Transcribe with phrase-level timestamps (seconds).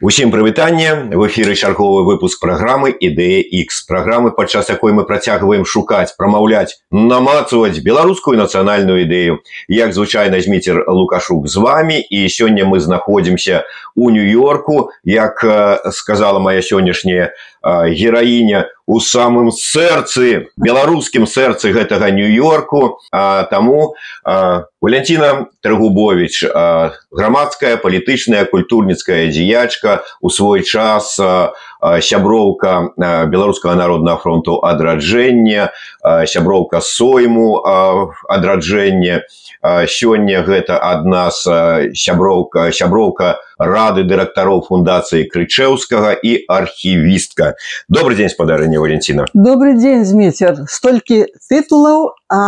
[0.00, 6.16] Усім прывітанне в эфіры чарговы выпуск праграмы ідэя X праграмы падчас якой мы працягваем шукаць
[6.18, 9.38] прамаўляць намацаваць беларускую нацыянальную ідэю.
[9.68, 14.90] Як звычайна зміцер лукашук з вами і сёння мы знаходзімся у нью-йорку.
[15.04, 15.44] Як
[15.94, 17.30] сказала моя сённяшняя
[17.64, 23.00] гераіня у самым сэрцы беларускім сэрцы гэтага нью-йорку.
[23.48, 23.96] Таму
[24.84, 26.44] валянціна трыгубович
[27.08, 31.16] грамадская палітычная культурніцкая дзеячка у свой час
[32.00, 32.94] сяброўка
[33.28, 35.70] беларускага народнага фронту адраджэння
[36.24, 37.60] сяброўка сойму
[38.28, 39.22] адраджэння
[39.88, 47.54] сёння гэта адна з сяброўка сяброўка рады дырэктароў фундацыі крычэўскага і архівістка.
[47.88, 52.40] Добрый дзень спадарэння валенціна добрый дзень зміцер столькі тытулаў а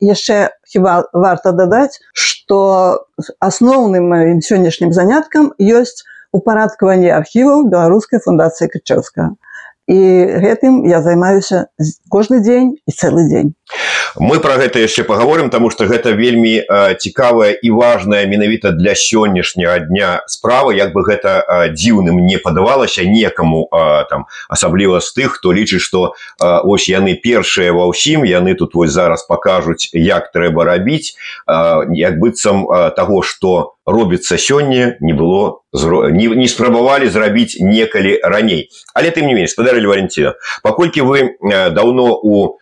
[0.00, 3.06] яшчэ хіба варта дадаць што
[3.40, 6.02] асноўным маім сённяшнім заняткам ёсць
[6.38, 9.30] упарадкаванне архіваў беларускай фундацыі крычэўскага
[9.94, 9.98] і
[10.44, 11.66] гэтым я займаюся
[12.14, 13.50] кожны дзень і цэлы дзень
[14.16, 16.62] мы про гэта яшчэ паговорым тому что гэта вельмі
[16.98, 23.68] цікавая і важная менавіта для сённяшняга дня справа як бы гэта дзіўным не падавалася некаму
[24.10, 28.92] там асабліва з тых хто лічыць что ось яны першыя ва ўсім яны тут вось
[28.92, 31.16] зараз пакажуць як трэба рабіць
[31.90, 38.70] як быццам того что робіцца сёння не было не, не спрабавалі зрабіць некалі раней.
[38.94, 42.56] Але тым не менш спадарылі валенціна паколькі вы даўно у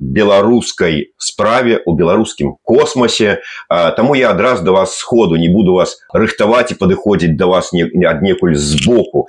[0.00, 3.40] беларускай справе у беларускім космосе.
[3.68, 8.06] Таму я адраз да вас сходу не буду вас рыхтаваць і падыходзіць да вас не
[8.06, 9.28] аднекуль збоку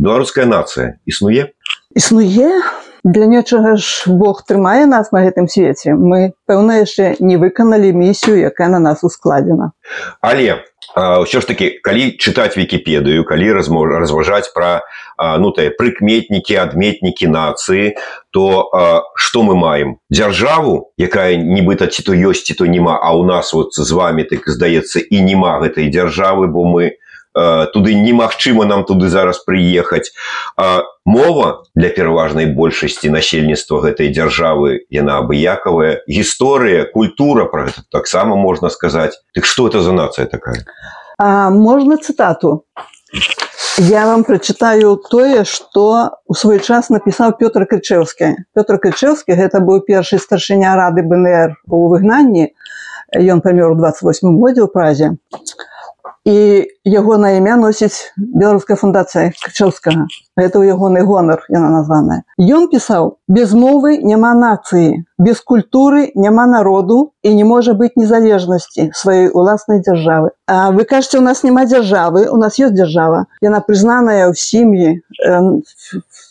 [0.00, 1.52] беларуская нацыя існуе
[1.94, 2.62] існуе
[3.04, 5.96] для нечага ж Бог трымае нас на гэтым свеце.
[5.96, 9.72] Мы пэўна яшчэ не выканалі місію якая на нас ускладзена.
[10.20, 10.60] Але
[10.96, 14.82] ўсё ж таки калі чытаць вкіпедыю калі разважаць пра
[15.38, 17.94] ну тыя прыкметнікі адметнікі нацыі
[18.30, 18.70] то
[19.14, 20.02] што мы маем?
[20.10, 24.26] Дзяржаву якая нібыта ці то ёсць ці то няма а у нас вот з вами
[24.26, 26.98] так здаецца і няма гэтай дзяржавы бо мы
[27.34, 30.10] туды немагчыма нам туды зараз прыехаць.
[31.06, 36.02] Мова для пераважнай большасці насельніцтва гэтай дзяржавы яна абыякавая.
[36.10, 39.14] Гісторыя культура про гэта таксама можна сказаць.
[39.34, 40.64] Так что это за нацыя такая?
[41.18, 42.64] А, можна цытату?
[43.78, 49.80] Я вам прачытаю тое что у свой час напісаў Пётр крычеўскі Пётр крычеўскі гэта быў
[49.86, 52.52] першы старшыня рады бнр у выгнанні.
[53.16, 55.16] Ён памёр у 28 годзе ў празе
[56.24, 60.04] і ягонае імя носіць беларуская фундацыя качаўскага
[60.36, 66.44] гэта ў ягоны гонар яна названая Ён пісаў без мовы няма нацыі без культуры няма
[66.46, 71.64] народу і не можа быць незалежнасці сваёй уласнай дзяржавы А вы кажаце у нас няма
[71.64, 75.00] дзяржавы у нас ёсць дзяржава яна прызнаная ў сім'і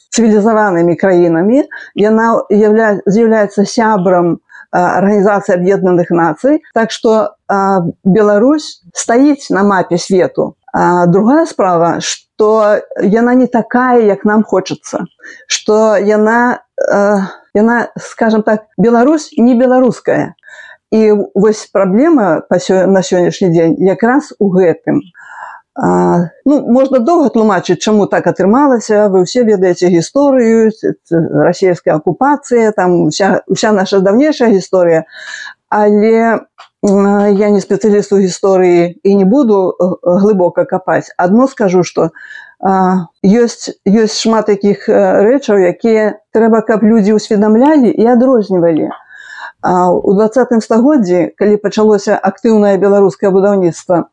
[0.10, 1.64] цывілізаванымі краінамі.
[1.96, 4.38] Яна з'яўляецца сябрам
[4.72, 7.36] арганізацыі аб'еднаных нацый так што
[8.04, 10.56] Беларусь стаіць на мапе свету.
[10.74, 15.06] А другая справа что яна не такая як нам хочется
[15.48, 16.62] что яна
[17.54, 20.36] яна скажем так Беларусь не беларуская
[20.92, 25.02] і вось праблема на сённяшні дзень якраз у гэтым
[25.76, 29.08] А, ну, можна доўга тлумачыць, чаму так атрымалася.
[29.14, 30.72] Вы ўсе ведаеце гісторыю,
[31.12, 35.06] расійская акупацыя, там уся, уся наша даўнейшая гісторыя.
[35.70, 36.42] Але
[36.82, 41.12] я не спецыяліст у гісторыі і не буду глыбока капаць.
[41.18, 42.10] Адно скажу, што
[43.24, 48.90] ёсць, ёсць шмат такіх рэчаў, якія трэба, каб людзі ўсведамлялі і адрознівалі.
[49.60, 54.08] У двадцатым стагоддзі, калі пачалося актыўнае беларускае будаўніцтва,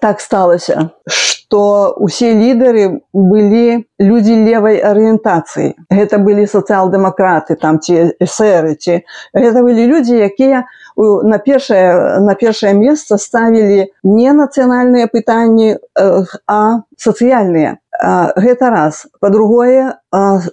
[0.00, 8.74] так сталася что усе лідары былі людзі левай арыентацыі гэта былі сацыял-дэмакраты там ці эсеры
[8.74, 9.02] ці
[9.34, 10.64] гэта былі людзі якія
[10.96, 15.76] на першае на першае месца ставілі не нацыянальныя пытанні
[16.46, 19.06] а сацыяльныя гэта раз.
[19.20, 19.98] По-другое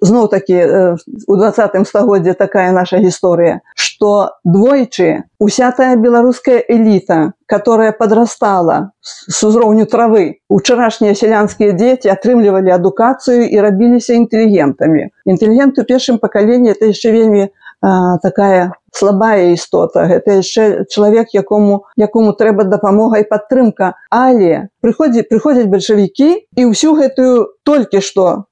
[0.02, 0.96] зноў такі
[1.28, 3.62] у двадцатым стагоддзе такая наша гісторыя
[4.04, 10.42] что двойчы уся тая беларуская эліта которая подрастала с узроўню травы.
[10.50, 15.14] Учарашнія сялянскія дзеці атрымлівалі адукацыю і рабіліся інтэлігентамі.
[15.30, 17.48] Інтэлігент у першым пакаленні это яшчэ вельмі
[17.84, 20.06] такая слабая істота.
[20.08, 23.98] Гэта яшчэ чалавек якому якому трэба дапамога і падтрымка.
[24.10, 28.46] Але прыходзі прыходзяць бальшавікі і ўсю гэтую толькі што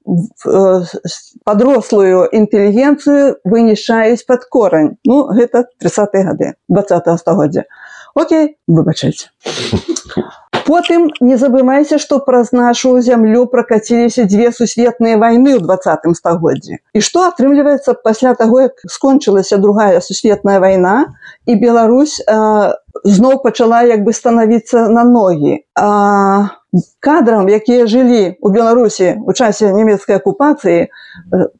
[1.46, 4.98] падрослую інтэлігенцыю вынішаюць пад корань.
[5.08, 7.64] Ну гэта 30 гады 20 стагоддзя.
[8.14, 9.32] Окей выбачаць
[10.72, 16.80] потым не забывайся што праз нашу зямлю пракаціліся дзве сусветныя вайны ў двадцатым стагоддзі.
[16.96, 21.12] І што атрымліваецца пасля таго як скончылася другая сусветная вайна
[21.44, 22.72] і Беларусь э,
[23.04, 25.60] зноў пачала як бы станавіцца на ногі.
[25.76, 26.56] А
[27.00, 30.88] кадрам якія жылі у беларусі у часе нямецкай акупацыі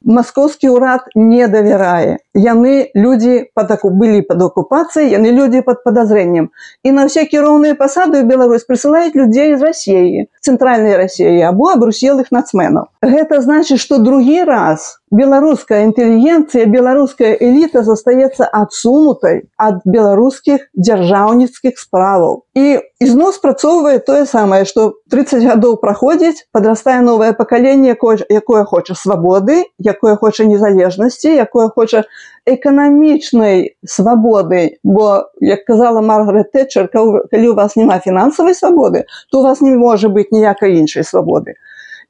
[0.04, 2.24] маскоўскі ўрад не давярае.
[2.32, 6.48] Яны людзі под былі под акупацыяй яны людзі под подазрэннем
[6.82, 12.32] і на ўсе кіроўныя пасады ў Беларусь прысылаюць людзей з рассеі цэнтральнай рассеі або абруселых
[12.32, 12.88] нацменаў.
[13.04, 22.48] Гэта значит что другі раз беларуская інтэлігенцыя беларуская эліта застаецца адсунутай ад беларускіх дзяржаўніцкіх справаў.
[22.56, 29.56] І ізноў спрацоўвае тое самае што 30 гадоў праходзіць подрастае новае пакаленне якое хоча свабоды
[29.92, 32.04] якое хоча незалежнасці якое хоча
[32.48, 39.44] эканамічнай свабоды бо як казала маргарет тэтчер калі у вас няма фінансавай свабоды то у
[39.44, 41.60] вас не можа быць ніякай іншай свабоды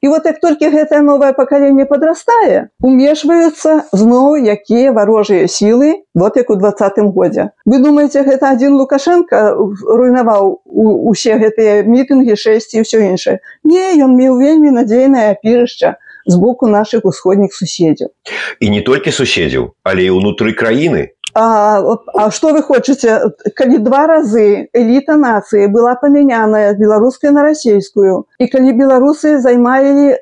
[0.03, 6.51] І вот як толькі гэтае новае пакаленне падрастае, умешваюцца зноў якія варожыя сілы вот як
[6.51, 7.55] у двадцатым годзе.
[7.63, 10.59] Вы думаеце, гэта адзін Лукашенко руйнаваў
[11.07, 13.39] усе гэтыя мітынгі шэсці і ўсё іншае.
[13.63, 15.95] Не, ён меў вельмі надзейнае апірышча
[16.27, 18.11] з боку нашых усходніх суседзяў.
[18.59, 21.81] І не толькі суседзяў, але і ўнутры краіны А,
[22.13, 28.47] а што вы хочаце калі два разы эліта нацыі была памяняная беларускай на расійскую і
[28.53, 30.13] калі беларусы займалі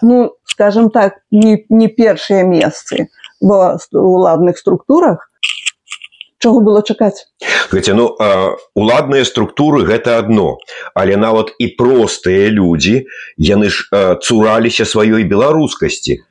[0.00, 3.08] ну скажем так не, не першыя месцы
[3.40, 5.27] в уладных структурах
[6.38, 7.26] чаго было чакаць?
[7.70, 8.14] Гэця ну
[8.74, 10.58] уладныя структуры гэта адно
[10.94, 13.06] але нават і простыя людзі
[13.36, 13.86] яны ж
[14.22, 16.22] цураліся сваёй беларускасці.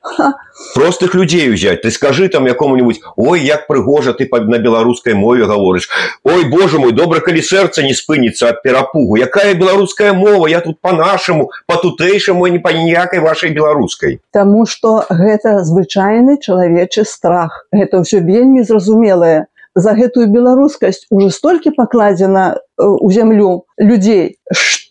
[0.74, 5.90] Простых людзей узять ты скажы там якому-нибудь ой як прыгожа ты на беларускай мове гаворыш
[6.24, 9.18] ой боже мой добра калі сэрца не спыніцца ад перапугу.
[9.18, 10.48] Якая беларуская мова?
[10.48, 17.68] Я тут по-нашаму по-тутэйшаму не па ніякай вашай беларускай Таму што гэта звычайны чалавечы страх.
[17.72, 19.46] Гэта ўсё вельмі зразумелае
[19.78, 24.38] за гэтую беларускасць уже столькі пакладзена у зямлю людзей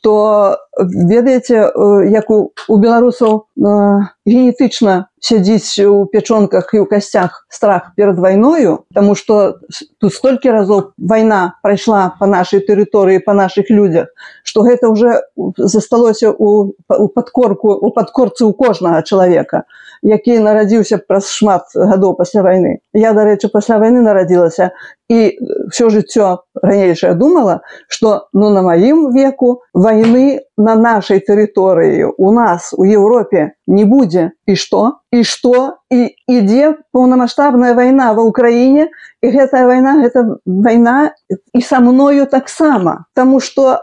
[0.06, 1.67] что ведаеце
[2.06, 3.50] як у, у беларусаў
[4.27, 9.59] генетычна сядзіць у пячонках і ў касцях страх перад вайною тому что
[9.99, 14.15] тут столькі разоў вайна прайшла по нашай тэрыторыі по наших людзях
[14.47, 15.27] что гэта уже
[15.59, 19.67] засталося у, у падкорку у падкорцы у кожнага чалавека
[20.02, 22.78] які нарадзіўся праз шмат гадоў пасля вайны.
[22.93, 24.70] Я дарэчы пасля вайны нарадзілася
[25.08, 25.38] і
[25.70, 32.72] все жыццё ранейшае думала что ну на маім веку войны на нашай тэрыторыі у нас
[32.76, 34.31] у Еўропе не будзе.
[34.46, 38.88] І что і что і ідзе поўнамасштабная вайна ва ўкраіне
[39.22, 41.12] і гэтая вайна гэта вайна
[41.54, 43.06] і са мною таксама.
[43.14, 43.81] Таму что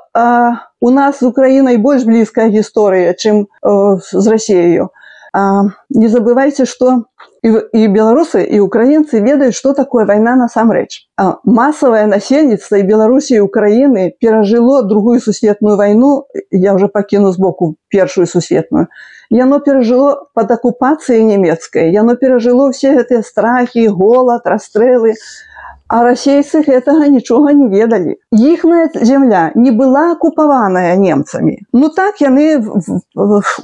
[0.81, 4.89] у нас з Украінай больш блізкая гісторыя чым з Расею
[5.33, 7.05] не забывайце что
[7.41, 11.09] і, і беларусы і украінцы ведаюць што такое вайна насамрэч
[11.43, 18.27] масавае насельніцтва і беларусі украіны перажыло другую сусветную вайну я уже пакіну з боку першую
[18.27, 18.87] сусветную
[19.29, 25.52] яно перажыло под акупацыяй нямецкай яно перажыло все гэтыя страхі голад расстрэлы а
[25.89, 32.63] расейцы гэтага нічога не ведалі іхная земля не была акупаваная немцамі ну так яны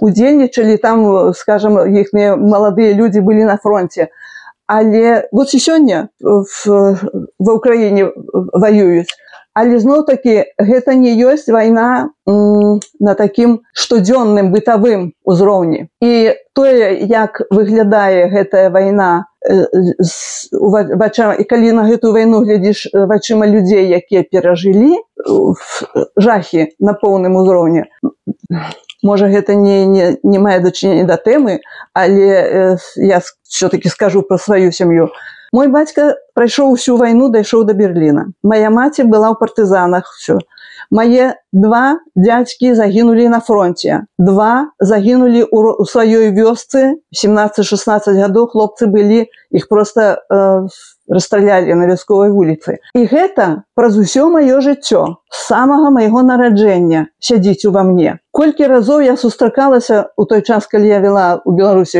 [0.02, 4.10] удзельнічалі там скажем іхныя маладыя людзі былі на фронте
[4.68, 8.12] але вот сёння ва ўкраіне
[8.54, 9.10] воююць
[9.60, 15.92] але зноў такі гэта не ёсць вайна на такім штодзённым бытавым узроўні.
[16.00, 19.28] І тое як выглядае гэтая вайна
[21.04, 24.96] вача і калі на гэтую вайну глядзіш вачыма людзей якія перажылі
[26.16, 27.84] жахі на поўным узроўні.
[29.04, 31.60] Можа гэта не, не, не мае дачынення да тэмы
[31.94, 35.12] але я все-таки скажу про сваю сям'ю
[35.52, 38.30] мой бацька прайшоў усю вайну дайшоў до берліна.
[38.44, 40.40] Моя маці была ў партызанах все
[40.92, 44.06] Мае два дядзькі загінулі на фронте.
[44.18, 50.68] Два загінулі ў сваёй вёсцы 17-16 гадоў хлопцы былі іх просто э,
[51.10, 52.78] расстралялі на вясковай вуліцы.
[52.94, 58.18] І гэта праз усё маё жыццё з самага майго нараджэння сядзіць ува мне.
[58.32, 62.00] Колькі разоў я сустракалася ў той час, калі я вела ў Беларусі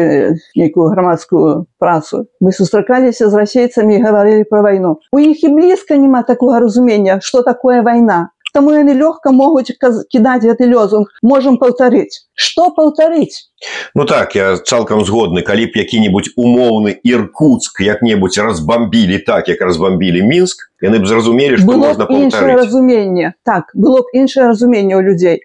[0.56, 2.30] нейкую грамадскую працу.
[2.42, 4.98] Мы сустракаліся з расейцамі і гаварылі пра вайну.
[5.14, 9.72] У іх і блізка няма такога разумення, што такое вайна Таму яны лёгка могуць
[10.10, 11.08] кідаць гэты лёзунг.
[11.22, 13.52] Можам паўтарыць что паўтарыць
[13.94, 15.42] Ну так я цалкам згодны.
[15.44, 21.78] Калі б які-нибудь умоўны іркутск як-небудзь разбомбілі так як разбомбілі мінск яны б зразумелі что
[21.78, 23.34] можна іншае разуменне.
[23.44, 25.44] Так было б іншае разуменне ў людзей.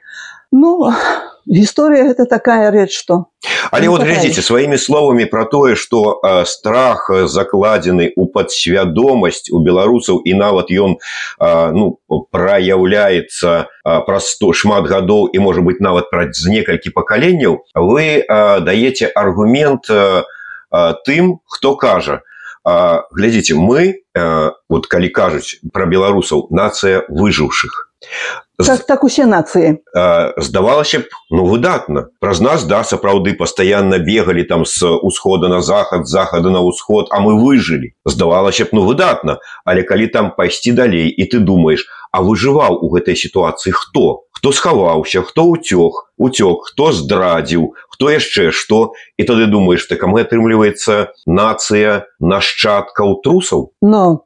[0.53, 0.95] Ну
[1.47, 3.27] гісторыя гэта такая рэч што
[3.71, 10.33] але вот глядзіце сваімі словамі пра тое што страх закладзены ў падсвядомасць у беларусаў і
[10.41, 10.97] нават ён
[11.77, 11.87] ну
[12.33, 13.69] праяўляецца
[14.09, 18.25] праз сто шмат гадоў і можа быть нават праць з некалькі пакаленняў вы
[18.65, 19.91] даеце аргумент
[21.05, 22.23] тым хто кажа
[22.65, 24.01] глядзіце мы
[24.69, 27.93] вот калі кажуць пра беларусаў нацыя выжыўшых
[28.59, 29.83] так, так усе нацыі.
[30.39, 32.11] Здавалася б ну выдатна.
[32.21, 37.19] Праз нас да сапраўды пастаянна бегалі там з усхода на захад захада на ўсход а
[37.19, 37.95] мы выжылі.
[38.05, 39.39] Здавалася б ну выдатна.
[39.65, 44.23] Але калі там пайсці далей і ты думаешь а выжываў у гэтай сітуацыі хто?
[44.31, 48.95] Хто схаваўся хто уцёг уцёк хто здрадзіў хто яшчэ што?
[49.19, 53.75] І тады думаешь ты каму атрымліваецца нацыя нашчадкаў трусаў?
[53.83, 54.25] Но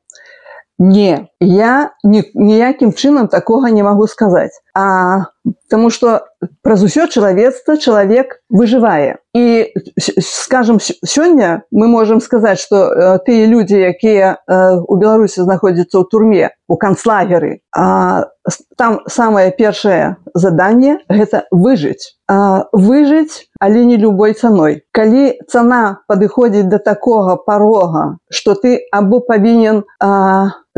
[0.78, 4.54] Не, я ні, ніякім чынам такога не магу сказаць.
[4.74, 5.30] А
[5.68, 6.24] Таму што
[6.64, 9.20] праз усё чалавецтва чалавек выжывае.
[9.36, 16.00] І скажем сёння мы можам сказаць, што э, тыя людзі, якія э, у Беларусі знаходзяцца
[16.00, 17.60] ў турме у канцлагеры,
[18.76, 22.16] там самае першае заданне гэта выжыць.
[22.72, 24.84] выжыць, але не любой цаной.
[24.92, 29.84] Калі цана падыходзіць да такога парога, што ты або павінен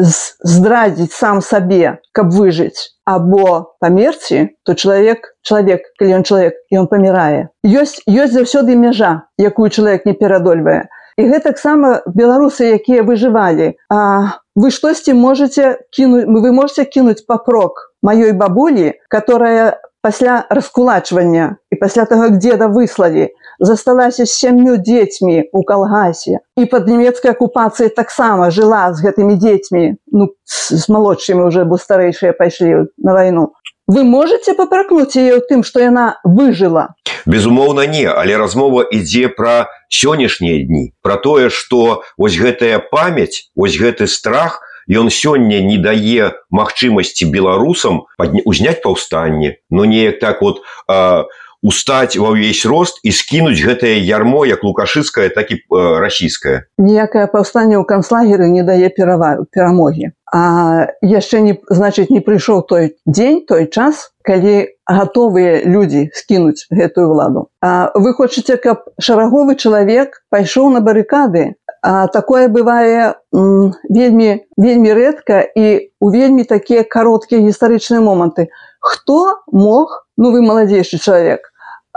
[0.00, 6.86] здрадзіць сам сабе, каб выжыць або памерці, то чалавек чалавек, калі ён чалавек і ён
[6.86, 7.48] памірае.
[7.66, 10.88] Ёсць ёсць заўсёды мяжа, якую чалавек не перадольвае.
[11.18, 18.32] І гэтаксама беларусы, якія выжывалі, а вы штосьці можете кінуць вы можете кінуць папрок маёй
[18.32, 23.28] бабулі, которая пасля раскулачвання і пасля таго деда выслалі
[23.60, 26.40] засталася з сям'ю дзецьмі у калгасе.
[26.56, 30.00] І под нямецкай акупацыяй таксама жыла з гэтымі дзецьмі.
[30.12, 33.52] Ну з малодшымі уже бо старэйшыя пайшлі на вайну.
[33.90, 36.94] Вы можете папракнуць яе ў тым што яна выжыла?
[37.26, 43.76] Безумоўна не але размова ідзе пра сённяшнія дні про тое что вось гэтая памяць вось
[43.76, 49.58] гэты страх ён сёння не дае магчымасці беларусам узняць паўстанне.
[49.70, 51.26] Но неяк так вот а,
[51.62, 56.64] устаць ва ўвесь рост і скінуць гэтае ярмо як лукашыцкае так і э, расійскае.
[56.80, 60.16] Ніякае паўстанне ў канцлагеры не дае перава перамогі.
[60.32, 67.12] А яшчэ не значыць не прыйшоў той дзень той час калі гатовыя людзі скінуць гэтую
[67.12, 71.56] ладу а вы хочаце каб шараговы чалавек пайшоў на барыкады?
[71.82, 78.48] А такое бывае м, вельмі вельмі рэдка і у вельмі такія кароткія гістарычныя моманты.
[78.80, 81.49] Хто мог ну вы маладзейшы чалавек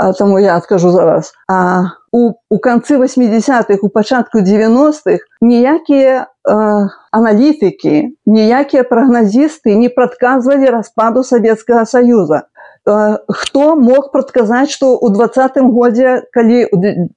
[0.04, 1.34] а таму я адкажу за вас.
[1.48, 10.68] А у, у канцы 80-х у пачатку 90-х ніякія э, аналітыкі ніякія прагназісты не прадказвалі
[10.76, 12.44] распаду савецкага саюза.
[12.86, 16.68] Э, хто мог прадказаць што ў двадцатым годзе калі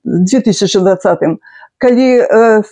[0.04, 1.42] 2020
[1.82, 2.62] калі э,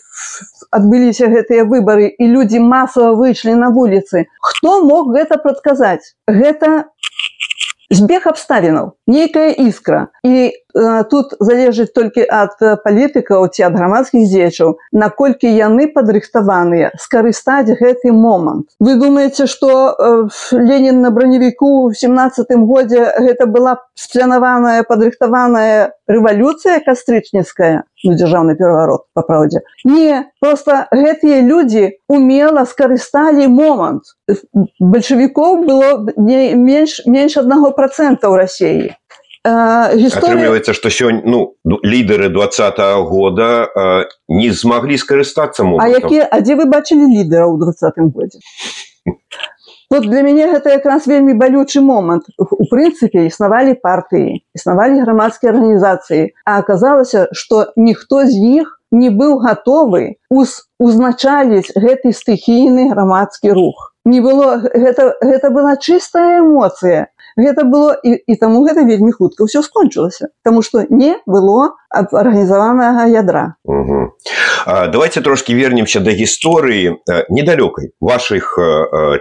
[0.70, 6.14] адбыліся гэтыя выбары і людзі масава выйшлі на вуліцы хто мог гэта прадказаць?
[6.30, 6.86] Гэта
[7.94, 10.50] збег абставінаў нейкая іскра і
[11.10, 18.74] тут залежыць толькі ад палітыкаў ці ад грамадскіх дзечаў наколькі яны падрыхтаваныя скарыстаць гэты момант.
[18.80, 26.82] Вы думаеце что э, ленін на броневіку в семнадцатым годзе гэта была спланаваная падрыхтаваная рэвалюцыя
[26.84, 27.84] кастрычніцкая?
[28.04, 29.62] Ну, дзяржаўны пераварот па праўдзе.
[29.88, 34.12] Не просто гэтыя людзі умела скарысталі момант.
[34.80, 38.92] Бальшавікоў было не менш менш аднаго процента ў рассеі
[39.44, 46.56] атрымліваецца што сёння ну лідары двадцатого года э, не змаглі скарыстацца а які а дзе
[46.56, 48.40] вы бачылі лідара ў двадцатым годзе?
[49.92, 52.24] Вот для мяне гэта якраз вельмі балючы момант.
[52.40, 59.44] У прынцыпе існавалі партыі існавалі грамадскія арганізацыі а аказалася што ніхто з іх не быў
[59.44, 63.92] гатовы узначаліць гэты стыхійны грамадскі рух.
[64.04, 69.44] Не было гэта гэта была чыстая эмоцыя гэта было і, і таму гэта вельмі хутка
[69.44, 73.54] ўсё скончылася Таму што не было арганізаванага ядра.
[73.64, 74.12] Угу.
[74.66, 76.98] давайте трошки вернемся да гісторыі
[77.28, 78.58] недалёкай ваших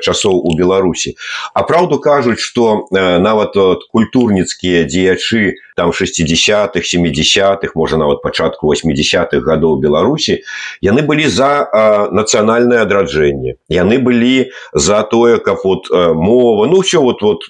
[0.01, 1.15] часоў у беларусі.
[1.53, 3.53] А праўду кажуць что нават
[3.91, 10.41] культурніцкія дзеячы там 60-х 70-х можа нават пачатку 80-х гадоў беларусі
[10.81, 11.67] яны былі за
[12.11, 13.55] нацыянальнае адраджэнне.
[13.69, 17.43] Яны былі за тое каб вот мова ну все вот вот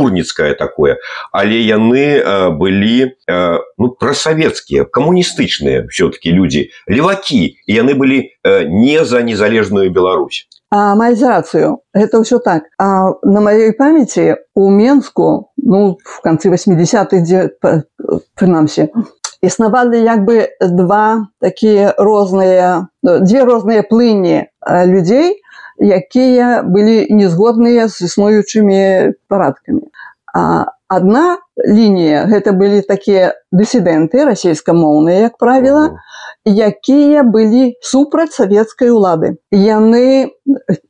[0.00, 0.96] культурніцкае такое
[1.32, 2.24] але яны
[2.56, 3.12] былі
[3.78, 10.48] ну пра савецкія камуністычныя все-таки людзі левакі яны былі не за незалежную Беларусь.
[10.70, 12.70] Маюць рацыю гэта ўсё так.
[12.78, 17.50] А на маёй памяці у менску ну в канцы 80-х дзе
[18.38, 18.88] прынамсі
[19.42, 25.42] існавалі як бы два такія розныя дзве розныя плыні людзей
[25.80, 29.88] якія былі незгодныя з існуючымі парадкамі.
[30.30, 35.90] А одна лінія гэта былі такія дысідэнты расійскамоўныя як правіла
[36.44, 39.36] якія былі супраць савецкай улады.
[39.50, 40.30] Яны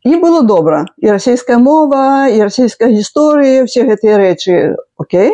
[0.05, 5.33] і было добра і расійская мова і расійская гісторыя все гэтыя рэчы Окей.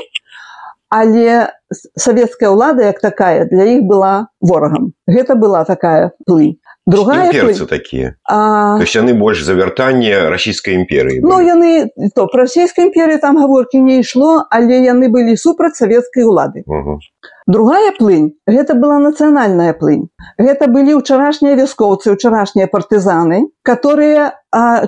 [0.88, 1.50] Але
[1.98, 4.94] савецкая ўлада як такая для іх была ворагам.
[5.06, 8.78] Гэта была такая плынь другая перцы такія а...
[8.82, 14.00] яны больш за вяртанне расійскай імперыі Ну яны то пра расійскай імперыі там гаворкі не
[14.00, 16.62] ішло але яны былі супраць савецкай улады.
[16.66, 17.00] Угу.
[17.46, 20.08] Другая плынь гэта была нацыянальная плынь.
[20.38, 24.32] Гэта былі ўчарашнія вяскоўцы ўчарашнія партызаны которые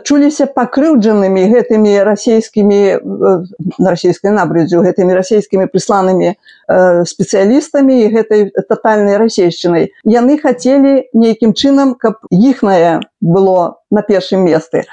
[0.07, 2.81] чуліся пакрыўджанымі гэтымі расійскімі
[3.79, 6.35] на расійскай набрыдзю гэтымі расійскімі прысланымі
[7.13, 9.93] спецыялістамі і гэтай тотальнай расейшчынай.
[10.05, 14.87] Яны хацелі нейкім чынам каб іхнае было на першым месцы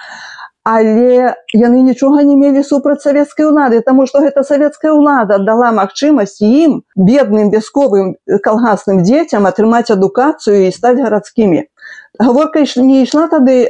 [0.66, 6.42] але яны нічога не мелі супраць савецкай улады таму што гэта савецкая ўлада дала магчымасць
[6.42, 8.16] ім бедным вясковым
[8.48, 11.70] калгасным дзецям атрымаць адукацыю і стаць гарадскімі.
[12.18, 13.70] Гаворка не ішла тады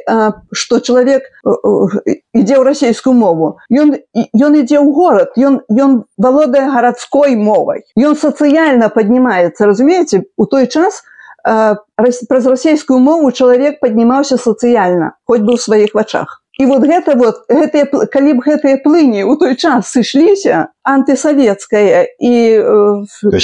[0.56, 3.60] што чалавек ідзе ў расійскую мову.
[3.68, 7.84] Ён ён ідзе ў горад ён ён валодае гарадской мовай.
[8.00, 10.24] Ён сацыяльна паднімаецца разумееце?
[10.40, 11.04] У той час
[11.44, 17.44] праз расійскую мову чалавек паднімаўся сацыяльна хоць бы ў сваіх вачах І вот гэта вот
[17.52, 22.34] гэтыя калі б гэтыя плыні ў той час сышліся антысавецкая і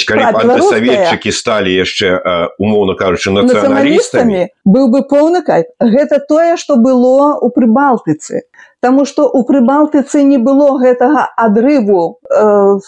[0.00, 2.16] антысаветчыкі сталі яшчэ
[2.56, 8.48] умоўна кажучы нацыяналістамі быў бы поўны кайп гэта тое што было у прыбалтыцы
[8.82, 12.78] Таму што у прыбалтыцы не было гэтага адрыву э,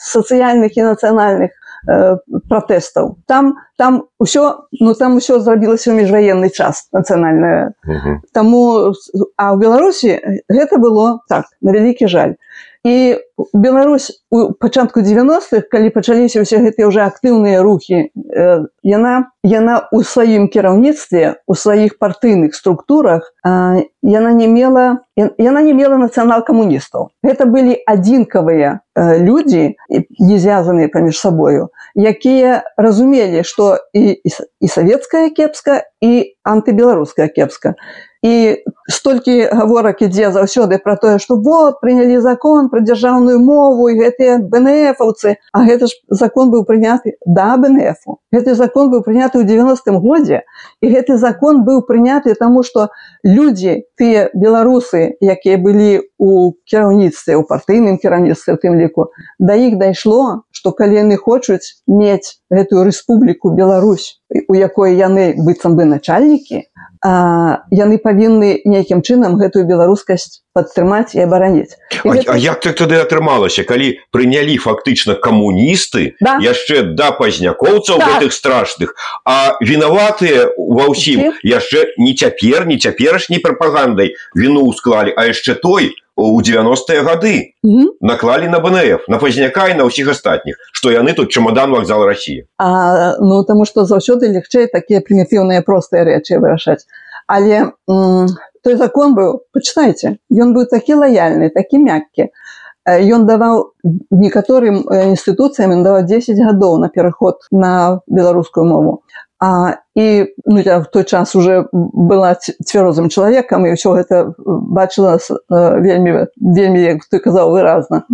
[0.00, 1.61] сацыяльных і нацыянальных Э,
[2.48, 7.74] пратэстаў там там усё ну там усё зрабілася ў міжваенны час нацыянальная
[8.32, 8.94] таму
[9.36, 12.38] а ў беларусі гэта было так на вялікі жаль
[12.84, 13.16] і
[13.54, 18.10] Беларусь у пачатку 90-х калі пачаліся ўсе гэтыя ўжо актыўныя рухі э,
[18.82, 25.98] яна яна у сваім кіраўніцтве у сваіх партыйных структурах яна не мела яна не мела
[25.98, 27.14] нацыянал-камуністаў.
[27.22, 29.78] Гэта былі адзінкавыя э, людзі
[30.18, 37.78] не звязаныя паміж сабою якія разумелі што і, і, і савецкая кепска і антыбеларуская кепска
[38.22, 43.98] і столькі гаворак ідзе заўсёды пра тое што вот прынялі закон пра дзяржаўную мову і
[43.98, 49.46] гэтыя бнфаўцы А гэта ж закон быў прыняты да бнфу гэты закон быў прыняты ў
[49.46, 50.42] 90-м годзе
[50.80, 52.88] і гэты закон быў прыняты таму што
[53.26, 60.46] людзі тыя беларусы якія былі у кіраўніцтве у партыйным кіраўніцтве тым ліку да іх дайшло
[60.50, 66.71] што калі яны хочуць мець гэтую рэспубліку Беларусь у якой яны быццам бы начальнікі а,
[67.02, 72.30] яны павінны нейкім чынам гэтую беларускасць падтрымаць і абараніць і а, гэта...
[72.30, 76.38] а як так тады атрымалася калі прынялі фактычна камуністы да?
[76.38, 78.06] яшчэ да пазнякоўцаў так.
[78.06, 78.94] гэтых страшных
[79.26, 85.90] а вінаватыя ва ўсім яшчэ не цяпер не цяперашняй прапагандай віну ўсклалі а яшчэ той
[86.16, 87.86] у 90-е гады -hmm.
[88.00, 92.44] наклалі на БНФ на пазняка і на ўсіх астатніх што яны тут чамадан вакзал Росіі
[93.20, 96.84] Ну таму што заўсёды лягчэй такія прымітыўныя простыя рэчы вырашаць
[97.26, 97.72] але
[98.62, 102.28] той закон быў пачытайце ён быў такі лаяльны такі мяккі
[102.86, 103.72] ён даваў
[104.10, 109.02] некаторым інстытуцыям ён даваў 10 гадоў на пераход на беларускую мову
[109.44, 115.18] А, і ну, я в той час уже была цвярозым чалавекам і ўсё гэта бачыла
[115.50, 118.06] вельмі вельмі як ты казаў выразна.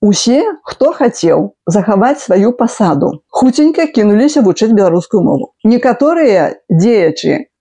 [0.00, 5.52] Усе хто хацеў захаваць сваю пасаду хуценька кінуліся вучыць беларускую мову.
[5.68, 7.52] Некаторыя дзеячы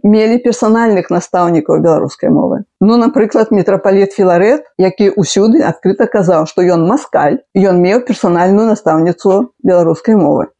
[0.00, 2.64] мелі персанальных настаўнікаў беларускай мовы.
[2.80, 9.52] Ну напрыклад мітрапалет філарет які ўсюды адкрыта казаў што ён маскаль ён меў персанальную настаўніцу
[9.60, 10.55] беларускай мовы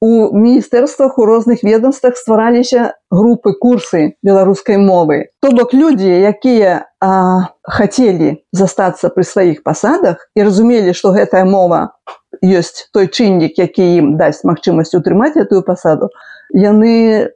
[0.00, 5.30] у міністэрствах у розных ведомствах ствараліся групы курсы беларускай мовы.
[5.40, 6.86] То бок людзі якія
[7.62, 11.96] хацелі застацца пры сваіх пасадах і разумелі што гэтая мова
[12.42, 16.10] ёсць той чыннік які ім дасць магчымасць утрымаць гэтую пасаду
[16.54, 17.30] яны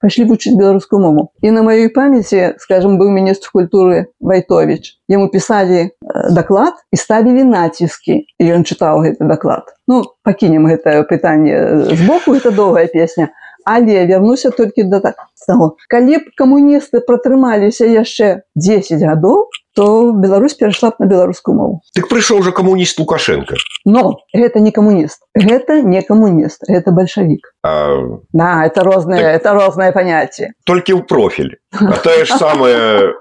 [0.00, 1.30] пайшлі вучыць беларускую мову.
[1.42, 5.90] І на маёй памяці скажем быў міністр культуры вайтович яму пісалі
[6.30, 12.50] даклад і ставілі націскі і ён чытаў гэты даклад ну пакінем гэтае пытанне збоку это
[12.50, 13.30] доўгая песня.
[13.68, 15.76] Але вярнуся толькі да так таго.
[15.92, 21.74] Калі б камуністы пратрымаліся яшчэ 10 гадоў то Беларусь перайшла б на беларускую мову.
[21.94, 23.54] Так прыйшоў уже камуніст лукашенко.
[23.84, 25.20] Но гэта не камуніст.
[25.36, 26.64] Гэта не камуніст.
[26.68, 27.52] Это бальшавік.
[27.62, 28.18] А...
[28.32, 29.40] да это рознае так...
[29.40, 30.52] это рознае паняцце.
[30.64, 31.60] толькі ў профіль.
[32.02, 33.14] Тое ж самае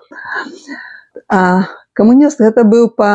[1.27, 3.09] а камуніст гэта быў по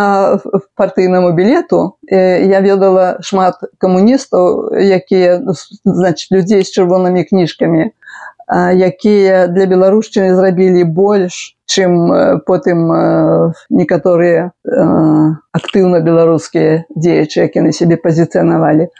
[0.74, 5.40] партыйнаму білету я ведала шмат камуністаў якія
[5.84, 7.90] значит людзей з чырвонымі кніжкамі
[8.52, 12.10] якія для беларушчыны зрабілі больш чым
[12.44, 12.90] потым
[13.70, 18.90] некаторыя актыўна беларускія дзеячы як яны сябе пазіцыянавалі.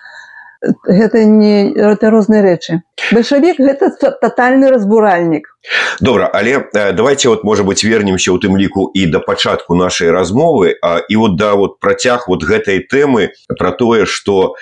[0.86, 2.80] Гэта не это розныя рэчы.
[3.10, 3.90] Бальшавік гэта
[4.22, 5.51] тотальны разбуральнік
[6.00, 10.74] добра але давайте вот можа быть вернемся ў тым ліку і да пачатку нашай размовы.
[10.82, 14.56] А, і вот да вот працяг вот гэтай тэмы про тое что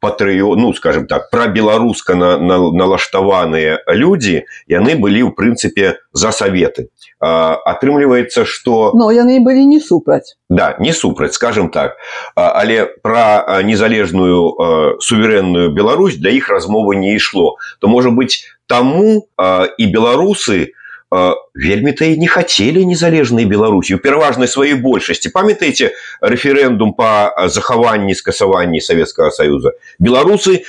[0.00, 6.32] патрыё ну скажем так про беларуска на, на налаштаваныя людзі яны былі ў прынцыпе за
[6.32, 6.88] саветы
[7.20, 11.96] атрымліваецца что но яны былі не супраць да не супраць скажем так.
[12.34, 19.28] Але про незалежную суверенную Беларусь для іх размовы не ішло то можа быть таму
[19.78, 20.74] і беларусы
[21.54, 28.80] вельмі-то і не хацелі незалежнай беларусі у пераважнай сваёй большасці памятаеце рэферэндум по захаванні скасаванні
[28.80, 29.78] Савецкага союза?
[30.02, 30.64] Беларусы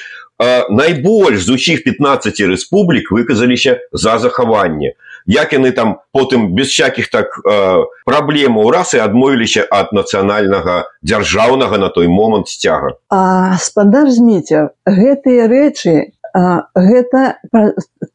[0.70, 4.94] найбольш з усіх 15 рэспублік выказаліся за захаванне
[5.26, 11.78] як яны там потым без всякихх так э, праблемаў раз і адмовіліся ад нацыянальнага дзяржаўнага
[11.78, 13.00] на той момант сцяга
[13.58, 17.40] спадар зміцер гэтыя рэчы гэта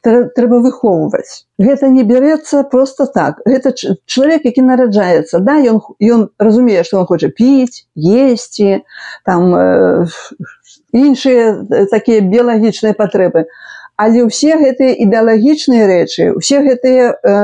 [0.01, 1.49] трэба выхоўваць.
[1.57, 3.41] Гэта не бярэцца просто так.
[3.45, 3.73] Гэта
[4.05, 8.85] чалавек які нараджаецца да ён ён разумее што он хоча піць есці
[9.25, 10.05] там э,
[10.93, 13.47] іншыя такія біялагічныя патрэбы
[14.01, 17.35] але ўсе гэтыя ідэалагічныя рэчы усе гэтыя э,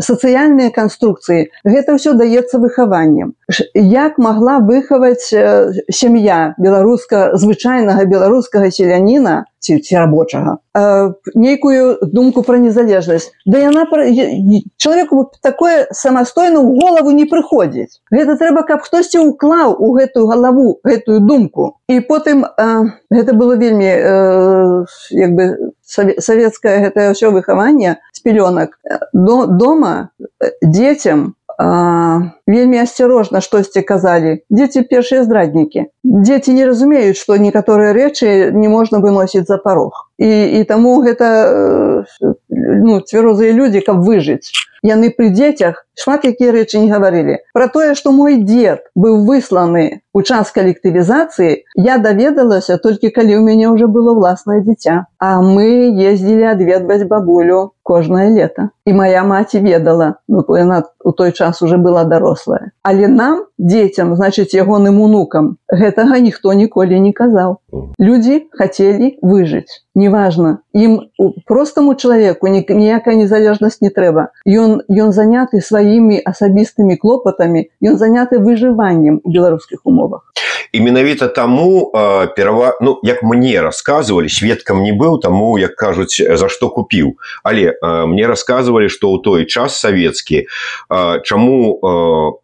[0.00, 3.32] сацыяльныя канструкцыі гэта ўсё даецца выхаваннем.
[3.74, 12.42] Як магла выхаваць э, сям'я беларуска звычайнага беларускага селяніна ці, ці рабочага э, нейкую думку
[12.42, 13.32] пра незалежнасць?
[13.46, 13.86] Да яна
[14.76, 18.04] чалавеку такое самастойна ў голову не прыходзіць.
[18.12, 21.80] Гэта трэба каб хтосьці ўклаў у гэтую галаву гэтую думку.
[21.88, 28.78] І потым э, гэта было вельмі э, як бы савецкае гэтае ўсё выхаванне з пілёнак
[29.12, 30.10] до дома
[30.62, 38.68] дзецям вельмі асцярожна штосьці казалі дзеці першыя здраднікі дзеці не разумеюць што некаторыя рэчы не
[38.68, 42.04] можна выносіць за парог і, і таму гэта
[42.48, 44.52] ну, цвярозыя людзі каб выжыць.
[44.86, 47.40] Яны пры дзецях шмат якія рэчы не гаварылі.
[47.56, 53.42] Про тое што мой дзед быў высланы у час калектывізацыі я даведалася толькі калі ў
[53.42, 55.08] мяне ўжо было власнае дзіця.
[55.18, 61.32] А мы ездзілі адведваць бабулю кожнае лето і моя маці ведала ну яна у той
[61.32, 62.70] час уже была дарослая.
[62.82, 67.58] Але нам дзецям значыць ягоным унукам гэтага ніхто ніколі не казаў
[67.98, 70.98] людзі хацелі выжыць неважно ім
[71.46, 79.20] простаму чалавеку ніякая незалежнасць не трэба ён ён заняты сваімі асабістымі клопатамі ён заняты выжываннем
[79.24, 80.26] у беларускіх умовах
[80.76, 81.90] і менавіта таму
[82.36, 87.72] перава ну як мне рассказывалі сведкам не быў таму як кажуць за што купіў але
[87.80, 90.44] мне рассказывалі што ў той час савецкі
[91.24, 91.80] чаму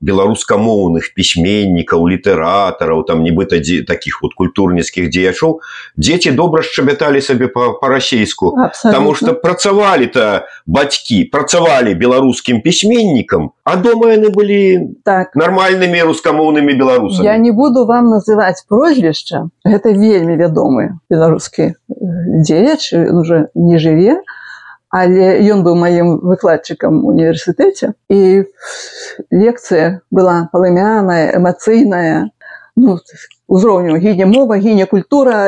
[0.00, 5.60] беларускамоўных пісьменнікаў літаратараў там нібыта дзе таких вот культурніцкіх дзеячоў
[6.00, 8.56] дзеці добра шчабяталі сабе па-расейску.
[8.82, 15.36] Таму што працавалі-то бацькі працавалі беларускім пісьменнікам а дома яны былі так.
[15.38, 17.22] нармальнымі рускамоўнымі беларусамі.
[17.22, 24.22] Я не буду вам называць прозвішча гэта вельмі вядомы беларускі дзеяч уже не жыве
[24.92, 28.44] але ён быў маім выкладчыкам універсітэце і
[29.32, 32.28] лекцыя была палымяная эмацыйная.
[32.76, 32.98] Ну,
[33.48, 35.40] узроўню гіне мова гіне культура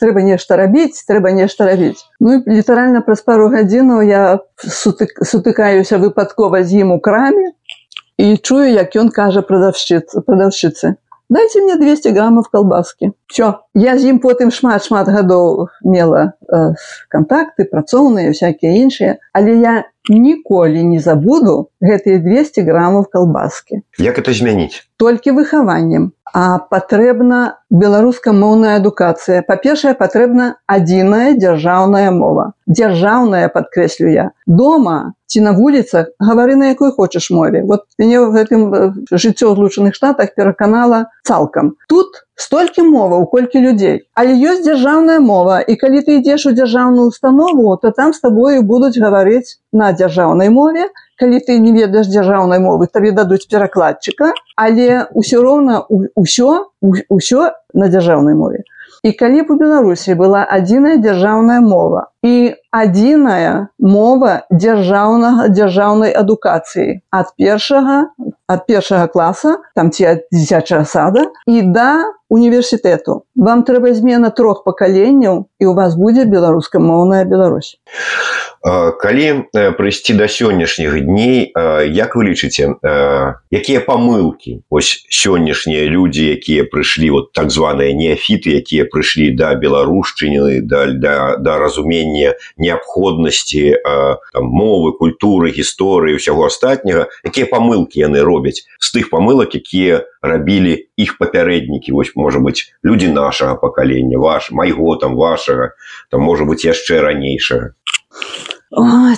[0.00, 2.04] трэба нешта рабіць трэба нешта рабіць.
[2.20, 4.22] Ну літаральна праз пару гадзінаў я
[4.60, 7.56] сутык, сутыкаюся выпадкова з ім у краме
[8.20, 13.12] і чую як ён кажа прадаўшчыц прадаўшчыцы дайте мне 200 граммов колбаски.
[13.26, 16.74] Все я з ім потым шмат шмат гадоў мела э,
[17.08, 19.74] контакты працоўныя всякие іншыя але я
[20.08, 23.82] ніколі не забуду гэтые 200 граммов колбаски.
[23.98, 32.46] Як это змяніць толькі выхаваннем а патрэбна беларускамоўная адукацыя па-першае патрэбна адзіная дзяржаўная мова.
[32.66, 34.24] Дзяржаўная падкрэслю я.
[34.46, 37.62] Дома ці на вуліцах гавары на якой хочаш мове.
[37.62, 44.02] Вот мяне в гэтым жыццё злучаных штатах пераканала цалкам тут столькі моваў колькі людзей.
[44.14, 48.62] Але ёсць дзяржаўная мова і калі ты ідзеш у дзяржаўную установу то там з табою
[48.62, 50.90] будуць гаварыць на дзяржаўнай мове.
[51.18, 55.86] Калі ты не ведаеш дзяржаўнай мовы табе дадуць перакладчыка але ўсё роўна
[56.18, 56.50] ўсё
[56.82, 58.64] ўсё на дзяржаўнай мове.
[59.04, 67.02] І калі б у беларусі была адзіная дзяржаўная мова і адзіная мова дзяржаўнага дзяржаўнай адукацыі
[67.12, 67.98] ад першага
[68.48, 71.30] ад першага класа там ці ад дзіцячага сада.
[71.46, 77.76] І да універсітэту вам трэба змена трох пакаленняў і у вас будзе беларускамоўная Беларусь
[78.64, 81.52] калі прыйсці да сённяшніх дней
[81.92, 82.80] як вы лічыце
[83.52, 90.64] якія памылкі ось сённяшнія людзі якія прыйшлі вот так званыя неафіты якія прыйшлі да беларушчыны
[90.64, 93.84] да, да, да разумення неабходнасці
[94.40, 98.64] мовы культуры гісторыі ўсяго астатняга якія памылкі яны робяць?
[98.80, 104.96] З тых памылак якія рабілі іх папярэднікі вось можа быть людзі нашага пакалення ваш майго
[104.96, 105.76] там вашага
[106.08, 107.76] там можа быть яшчэ ранейшага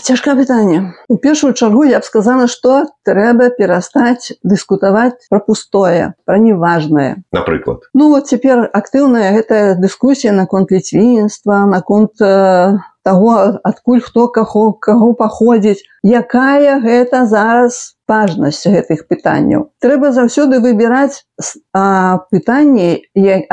[0.03, 0.95] цяжкае пытанне.
[1.09, 7.89] У першую чаргу я б сказала што трэба перастаць дыскутаваць пра пустое пра неважнае напрыклад.
[7.95, 15.13] Ну вот цяпер актыўная гэтая дыскусія наконт ліцвінства наконт э, таго адкуль хто каго каго
[15.21, 19.71] паходзіць якая гэта зараз важнасць гэтых пытанняў?
[19.83, 21.27] Трэба заўсёды выбіраць
[21.75, 22.89] пытанні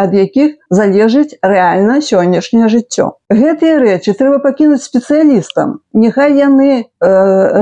[0.03, 3.17] ад якіх залежыць рэальна сённяшняе жыццё.
[3.29, 5.81] Гэтыя рэчы трэба пакінуць спецыялістам.
[5.93, 6.85] Няхай яны э,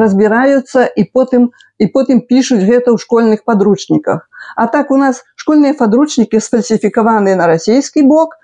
[0.03, 1.51] разбіраюцца і потым
[1.81, 4.29] і потым пішуць гэта ў школьных падручніках.
[4.55, 8.37] А так у нас школьныя падручнікі сфальсіфікаваныя на расійскі бок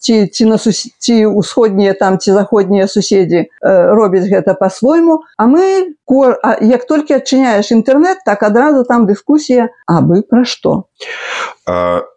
[0.00, 3.48] ці ці на ці ўсходнія там ці заходнія суседзі э,
[3.94, 9.70] робяць гэта по-свойму а мы кор а як толькі адчыняеш інтэрнет так адразу там дыскусія
[9.86, 10.88] абы пра што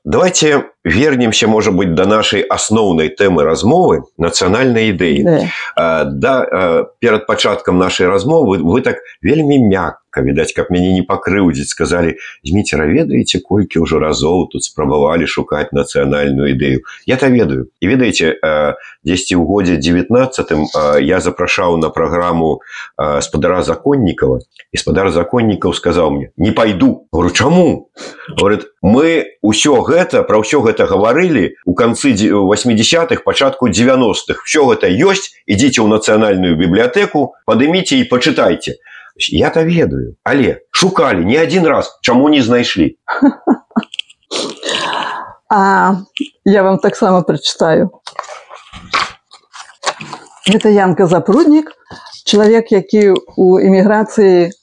[0.05, 6.03] давайте вернемся может быть до нашай асноўнай тэмы размовы нацыянальнай ідэі да.
[6.05, 6.33] да
[6.99, 12.89] перад пачаткам нашай размовы вы так вельмі мякка відаць каб мяне не пакрыўдзіць сказали зміцера
[12.89, 17.69] ведаеце колькі ўжо разоў тут спрабавалі шукаць нацыянальную ідэю я то ведаю.
[17.79, 18.39] І ведаеце
[19.05, 22.61] дзесьці ў годзе 19 я запрашаў на праграму
[23.21, 27.89] спадара законнікова і спадар законнікаў сказаў мне не пайду говорю чаму
[28.29, 34.87] говорит мы ўсё гэта пра ўсё гэта гаварылі у канцы 80-х пачатку 90-х все гэта
[34.87, 38.79] ёсць ідзіце ў нацыянальную бібліятэку падыміце і пачытайце
[39.19, 40.15] я то ведаю.
[40.23, 42.95] Але шукалі не адзін раз чаму не знайшлі
[45.49, 45.95] а
[46.45, 47.89] я вам таксама прачытаю
[50.45, 51.73] гэта янка запруднік
[52.29, 54.53] чалавек які у эміграцыі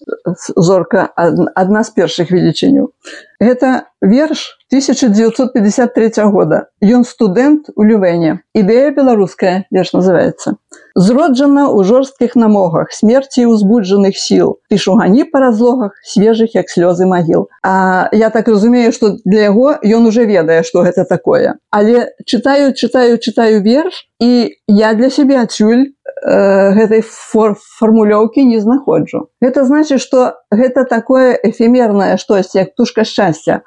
[0.55, 2.95] зорка адна з першых велічыню
[3.43, 6.67] гэта верш 1953 года.
[6.83, 10.57] Ён студэнт у лювене ідэя беларуская верш называется
[10.97, 17.47] зроджана ў жорсткіх намогах смерці ўзбуджаных сіл ты шугані па разлогах свежых як слёзы магіл
[17.63, 22.73] А я так разумею что для яго ён уже ведае что гэта такое але чытаю
[22.73, 25.93] чытаю чытаю верш і я для сябе адсюль
[26.27, 29.29] Э, гэтай фор фармулёўкі не знаходжу.
[29.45, 33.61] Гэта значыць, што гэта такое эфемернае штось як птушка шчасця.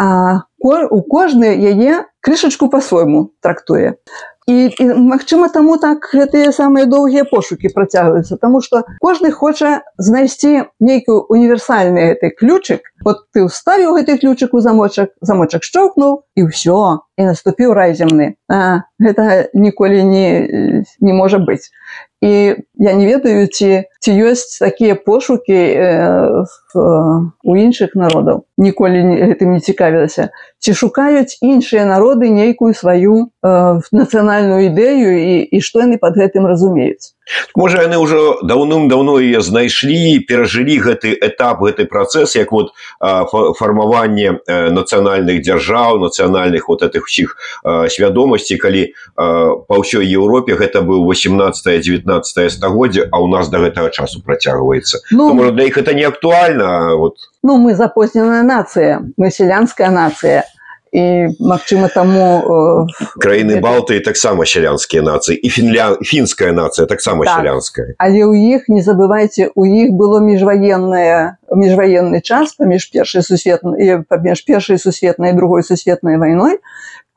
[0.00, 4.00] А у кожны яе крышачку па-свойму трактуе.
[4.46, 9.70] І, і магчыма таму так гэтыя самыя доўгія пошукі працягваюцца Таму што кожны хоча
[10.08, 16.48] знайсці нейкі універсальны гэты ключык вот ты ўставіў гэты ключык у замочак замочак шчоўкнуў і
[16.48, 18.36] ўсё і наступіў рай зямны
[19.00, 20.28] гэта ніколі не,
[21.00, 21.68] не можа быць
[22.22, 26.44] і я не ведаю ці ці ёсць такія пошукі э,
[27.42, 29.02] у іншых народаў ніколі
[29.34, 30.30] гэтым не цікавілася.
[30.62, 36.46] Ці шукаюць іншыя народы нейкую сваю э, нацыянальную ідэю і, і што яны под гэтым
[36.46, 37.15] разумеюць
[37.54, 45.42] можа яны ўжо даўным-даўно яе знайшлі перажылі гэты этап гэты працэс як вот фармаванне нацыянальных
[45.42, 48.82] дзяржаў нацыянальных вот этих усіх свядомасці калі
[49.16, 55.02] па ўсёй Еўропе гэта быў 18 19 стагоддзя а у нас до гэтага часу працягваецца.
[55.10, 60.44] Ну, можа для іх это не актуальна вот ну мы запозненая нацыя мы сялянская нацыя
[60.92, 62.86] і магчыма таму э,
[63.18, 67.42] краіны балты таксама сялянскія нацыі і фінля фінская нацыя таксама так.
[67.42, 74.02] сялянская але ў іх не забывайце у іх было міжваенная міжваенны час паміж першай сусветнай
[74.08, 76.58] паміж першай сусветнай другой сусветнай вайной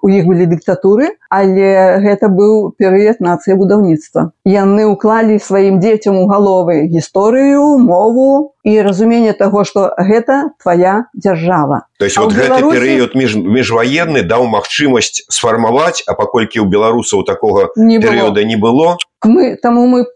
[0.02, 4.32] у іх былі дыктатуры але гэта быў перыяд нацыя будаўніцтва.
[4.48, 11.86] Яны ўклалі сваім дзецям у галовы гісторыю мову і разуменне таго што гэта твоя дзяржава.
[12.00, 12.76] То есть вот гэты Беларусі...
[12.80, 18.98] перыяд між міжваенны даў магчымасць сфармаваць а паколькі ў беларусаў такога перыяда не было.
[19.24, 20.08] Мы таму мы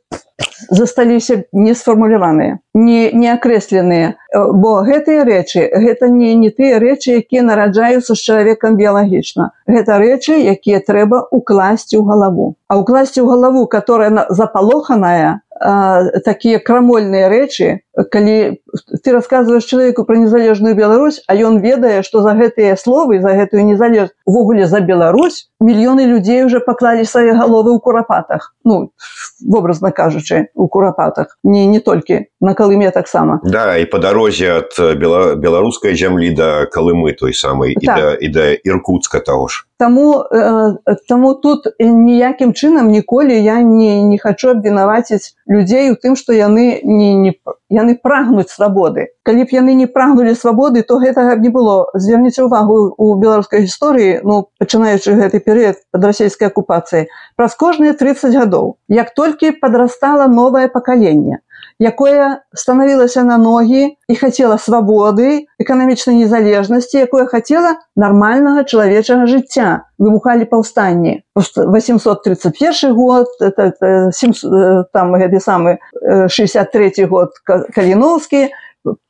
[0.69, 4.15] засталіся не сфармуляваныя не не акрэсленыя.
[4.33, 9.51] Бо гэтыя рэчы гэта не не тыя рэчы якія нараджаюцца з чалавекам біялагічна.
[9.69, 12.57] Гэта рэчы якія трэба укласці ў галаву.
[12.67, 15.45] А ўкласці ў галаву которая запалоханая
[16.25, 18.57] такія крамольныя рэчы калі
[19.05, 23.63] ты рассказываешь человеку про незалежную Беларусь а ён ведае что за гэтыя словы за гэтую
[23.69, 28.51] незалеж увогуле за Беларусь мільёны людзей уже паклалі свае галовы ў курапатах.
[28.67, 28.91] Ну
[29.39, 31.39] вобразна кажучы у курапатах.
[31.43, 33.39] Не не толькі на калыме таксама.
[33.43, 37.83] Да і по дарозе от бела беларускай зямлі да калымы той самой так.
[37.83, 39.65] і да, і да иркутска того ж.
[39.79, 40.75] Таму э,
[41.07, 46.79] таму тут ніякім чынам ніколі я не не хочу абвінаваціць людзей у тым што яны
[46.83, 47.33] не не
[47.69, 49.07] яны прагнуць свабоды.
[49.23, 51.89] Калі б яны не прагнулі свабоды то гэтага б не было.
[51.93, 57.05] Зверніце ўвагу у беларускай гісторыі ну пачынаючы гэты перыяд пад расійскай акупацыі
[57.37, 61.45] праз кожныя 30 гадоў як толькі падрастала новае пакаленне
[61.79, 70.45] якое станавілася на ногі і хацела свабоды эканамічнай незалежнасці якое хацела нармальнага чалавечага жыцця выбухалі
[70.45, 71.23] паўстанні.
[71.35, 78.49] 831 год это, это, 700, там гэты самы 63 год каліновскі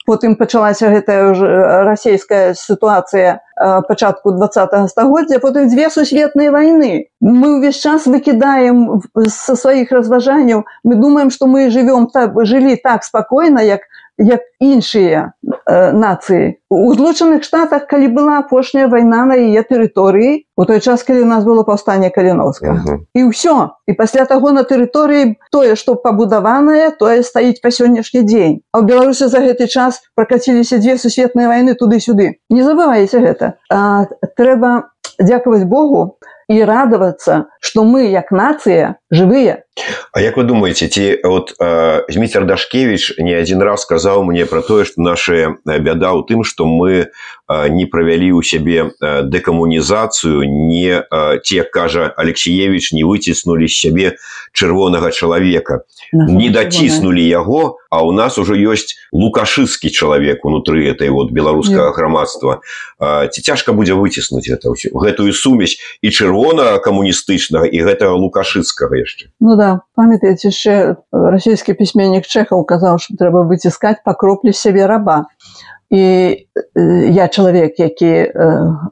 [0.06, 1.48] потым пачалася гэтая ўжо
[1.88, 3.40] расійская сітуацыя
[3.88, 4.50] пачатку два
[4.88, 7.08] стагоддзя потым дзве сусветныя вайны.
[7.20, 10.66] Мы ўвесь час выкідаем са сваіх разважанняў.
[10.84, 15.34] Мы думаем што мы жывём так жылі так спакойна як як іншыя
[15.68, 16.60] нацыі.
[16.70, 21.30] У злучаных штатах калі была апошняя вайна на яе тэрыторыі у той час калі у
[21.30, 22.72] нас было паўстанне каліновска.
[22.72, 22.98] Uh -huh.
[23.14, 23.70] і ўсё.
[23.88, 28.60] І пасля таго на тэрыторыі тое што пабудаванае тое стаіць па сённяшні дзень.
[28.72, 32.34] А ў беларусе за гэты час пракаціліся дзве сусветныя вайны туды-сюды.
[32.50, 33.54] Не забывайце гэта.
[33.70, 34.06] А,
[34.38, 34.84] трэба
[35.20, 36.18] дзякаваць Богу
[36.50, 39.64] і радавацца што мы як нацыя жывыя
[40.12, 41.56] А як вы думаете ці вот
[42.10, 46.66] Зміцер дашкевич не адзін раз сказаў мне про тое што наша бяда ў тым што
[46.70, 47.10] мы
[47.50, 51.02] не правялі ў сябе дэкамунізацыю не
[51.42, 54.08] ці як кажа алексеевич не выціснулі з сябе
[54.54, 55.86] чырвонага чалавека.
[56.14, 62.62] Не даціснулі яго а у нас уже ёсць лукашыскі чалавек унутры этой вот беларускага грамадства.
[62.98, 69.30] Ці цяжка будзе выціснуць это ўсё гэтую сумесь і чырвона камуністычнага і гэтага лукашыцкага яшчэ
[69.40, 70.74] ну да памятаеце яшчэ
[71.12, 75.26] расійскі пісьменнік чэхаў казаў што трэба выціскаць па кроплі сябе раба.
[75.94, 76.48] І
[77.14, 78.32] я чалавек які э,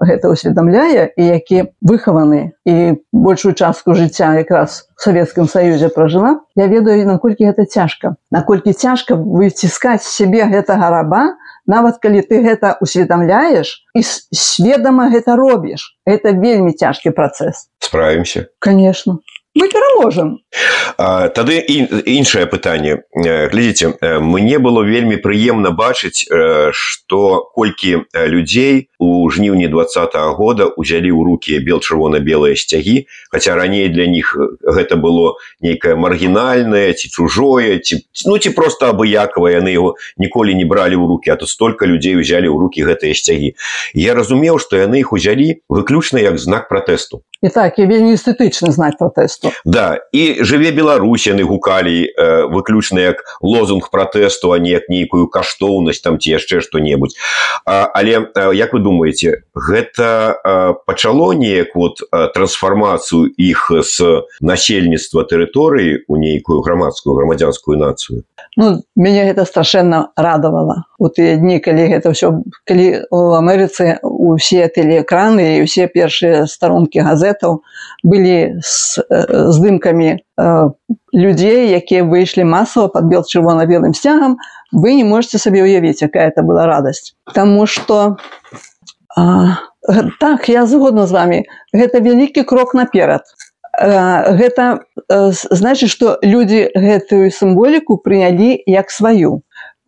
[0.05, 6.69] гэта ўсведамляе і які выхаваны і большую частку жыцця якраз в савецкім саюзе пражыла я
[6.69, 11.23] ведаю наколькі гэта цяжка наколькі цяжка выціскаць сябе гэтага раба
[11.65, 19.25] нават калі ты гэта усведамляеш і сведама гэта робіш это вельмі цяжкі працэс справімся конечно
[19.55, 20.39] мы пераможам
[20.97, 21.57] тады
[22.05, 23.03] іншае пытанне.
[23.15, 26.27] Глядзіце мне было вельмі прыемна бачыць
[26.71, 27.19] што
[27.55, 29.85] колькі людзей у жніўні два
[30.37, 37.09] года узялі ў руки бел-чырвона-белыя сцягі хаця раней для них гэта было нейкае маргінальнае ці
[37.09, 41.45] чужое ці ну ці просто абыякова яны его ніколі не бралі ў руки а то
[41.45, 43.55] столько людзей узялі ў руки гэтыя сцягі.
[43.93, 48.71] Я разумеў што яны іх узялі выключна як знак пратэсту і так і вельмі эстэтычны
[48.71, 54.71] знак пратэсту да і жыве Беларусь яны гукалі э, выключна як лозунг пратэсту а не
[54.71, 57.17] як нейкую каштоўнасць там ці яшчэ што-небудзь.
[57.65, 66.05] Але э, як вы думаете гэта э, пачало неяк вот трансфармацыю іх з насельніцтва тэрыторыі
[66.07, 68.23] у нейкую грамадскую грамадзянскую нацыю
[68.57, 74.67] ну мяне гэта страшэнна радавала у тыя дні калі гэта ўсё калі у Амерыцы усе
[74.67, 77.61] тэлеэкраны і ўсе першыя старонкі газет газетаў
[78.03, 79.03] былі з
[79.55, 80.17] здымкамі
[81.13, 84.37] людзей якія выйшлі масава под бел чырвона-белым сцягам
[84.71, 88.17] вы не можете сабе уявіць якая это была радасць Таму что
[90.19, 91.37] так я згодна з вами
[91.73, 93.23] гэта вялікі крок наперад
[93.79, 94.81] гэта
[95.15, 99.41] значит что людзі гэтую сімволіку прынялі як сваю.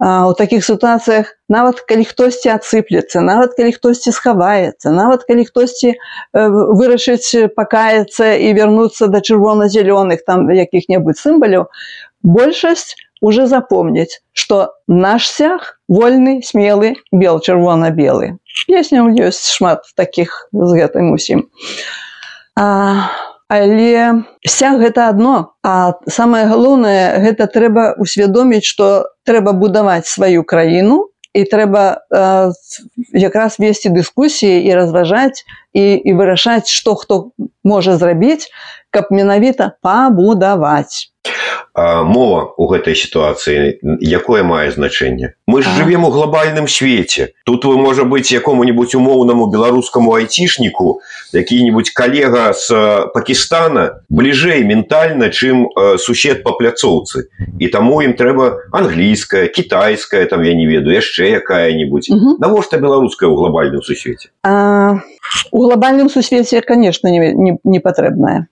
[0.03, 5.93] У такіх сітуацыях нават калі хтосьці адсыплецца нават калі хтосьці схаваецца нават калі хтосьці
[6.33, 11.69] вырашыць пакаяцца і вярнуцца да чырвона-зялёных там якіх-небудзь сімбаляў
[12.23, 18.39] большасць уже запомніць что наш сях вольны смелы бел чырвона-белы.
[18.67, 21.47] Песня ёсць шмат таких з гэтым усім.
[22.59, 23.07] А
[23.53, 31.13] але сяг гэта адно а самае галоўнае гэта трэба усвядоміць што трэба будаваць сваю краіну
[31.33, 32.51] і трэба э,
[33.13, 37.33] якраз весці дыскусіі і разважаць і, і вырашаць што хто
[37.63, 38.49] можа зрабіць
[38.89, 41.12] каб менавіта пабудаваць
[41.75, 45.33] мова у гэтай сітуацыі якое мае значэнне?
[45.47, 47.33] Мы ж жывем у глобальным свеце.
[47.45, 51.01] Тут вы можа быць якому-нибудь умоўнаму беларускаму айцішніку
[51.33, 52.69] які-нибудь калега з
[53.13, 55.65] пакістана бліжэй ментальна чым
[55.97, 57.25] сусед па пляцоўцы.
[57.57, 63.35] І таму ім трэба англійская кітайская там я не ведаю яшчэ якая-нибудь навошта беларуская ў
[63.35, 64.29] глобальным сусвеце?
[65.49, 68.47] У глобальным сусвеце конечно не, не, не патрэбная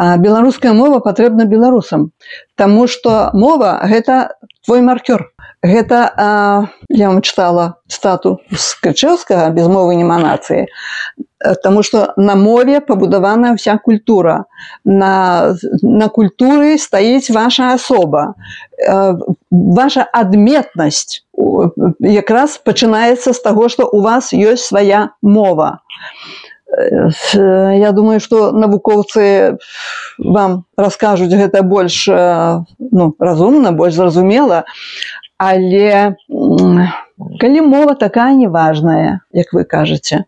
[0.00, 2.10] А беларуская мова патрэбна беларусам
[2.56, 5.28] Таму што мова гэта твой маркёр.
[5.60, 10.64] Гэта а, я вам чытала стату з крычэўскага без мовы не манацыі
[11.64, 14.44] Таму што на мове пабудаваная вся культура.
[14.84, 18.34] На, на культуры стаіць ваша асоба.
[19.50, 21.24] Ваша адметнасць
[22.00, 25.80] якраз пачынаецца з таго што у вас ёсць свая мова
[27.34, 29.58] я думаю что навукоўцы
[30.18, 34.64] вам раскажуць гэта больш ну, разумна больш зразумела
[35.38, 36.16] але
[37.40, 40.24] калі мова такая неважная як вы кажаце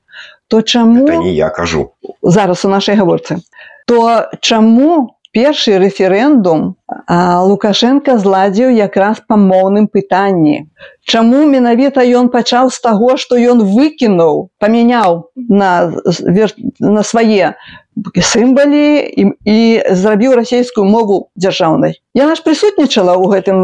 [0.53, 1.93] то чаму не я кажу.
[2.23, 3.41] Зараз у нашай гаворцы.
[3.87, 6.77] То чаму першы рэферэндум
[7.09, 10.69] лукашенко зладзіў якраз па моўным пытанні.
[11.07, 15.93] Чаму менавіта ён пачаў з таго што ён выкінуў памяняў на
[16.79, 17.55] на свае
[18.23, 19.59] сімбалі і, і
[19.91, 22.01] зрабіў расійскую мову дзяржаўнай.
[22.17, 23.59] Яна ж прысутнічала ў гэтым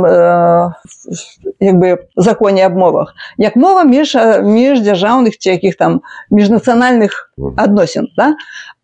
[1.60, 8.08] як бы законе аб мовах як мова між між дзяржаўных ці якіх там міжнацыянальных адносін
[8.16, 8.34] да?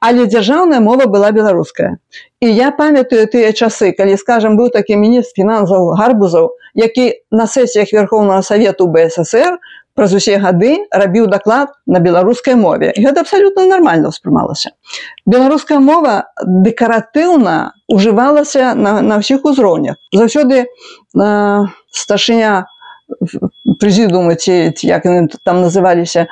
[0.04, 1.96] Але дзяржаўная мова была беларуская.
[2.44, 7.92] І я памятаю тыя часы калі скажем быў такі міністр фінансаў гарбузаў які на сесіях
[7.92, 9.58] верховного савету бСр
[9.94, 12.90] праз усе гады рабіў даклад на беларускай мове.
[12.90, 14.74] І гэта абсалютна нармальна ўспрымалася.
[15.22, 20.02] Беларуская мова дэкаратыўна ужывалася на, на ўсіх узроўнях.
[20.10, 20.66] Заўсёды
[21.14, 22.66] на старшыня
[23.78, 25.06] прэзідумы ці як
[25.46, 26.26] там называліся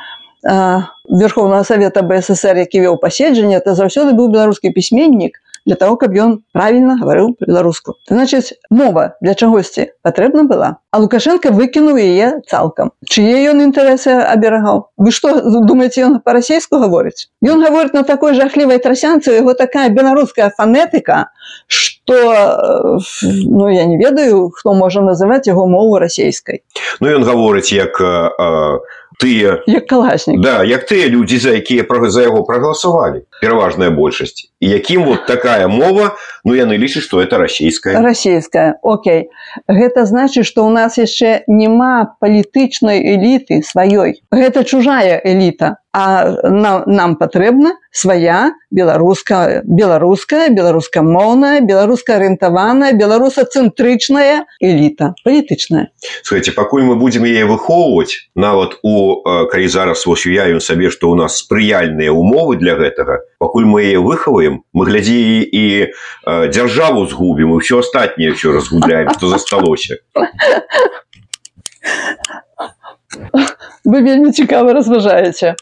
[0.45, 6.43] верховного савета бСр які вёў паседжанне это заўсёды быў беларускі пісьменнік для того каб ён
[6.53, 12.93] правильно гаварыў по-беларуску значит мова для чагосьці патрэбна была а лукашенко выкінуў яе цалкам.
[13.09, 14.93] Чые ён інтарэсы аберагаў?
[15.01, 17.33] Вы что думаете ён по-расейску гаворыць?
[17.41, 21.33] Ён гаворыць на такой жахлівай трасянцы его такая беларуская фанетыка
[21.67, 26.63] что ну я не ведаю хто можа называть яго мову расійскай
[27.01, 28.81] ну ён гаворыць як а,
[29.23, 29.63] тыя.
[29.67, 30.41] Як каласнік.
[30.43, 34.51] Да як тыя людзі за якія за яго прагаласавалі пераважная большасць.
[34.61, 38.03] І якім вот такая мова ну яны лічаць что это расійская.
[38.03, 39.31] Расійская Окей.
[39.69, 44.23] Гэта значит что у нас яшчэ няма палітычнай эліты сваёй.
[44.33, 55.15] Гэта чужая эліта а нам, нам патрэбна свая беларуская беларуская беларускамоўная беларуска арыентаваная беларусацэнтрычная эліта
[55.25, 59.21] палітычная Скажите, пакуль мы будзем яе выхоўваць нават у
[59.53, 64.01] калі зараз вось уявім сабе што у нас спрыяльныя умовы для гэтага пакуль мы яе
[64.01, 65.93] выхаваем мы глядзі і
[66.25, 70.01] дзяржаву згубім і ўсё астатняе ўсё разгубляем што засталося
[73.85, 75.55] вы вельмі цікава разважаеце.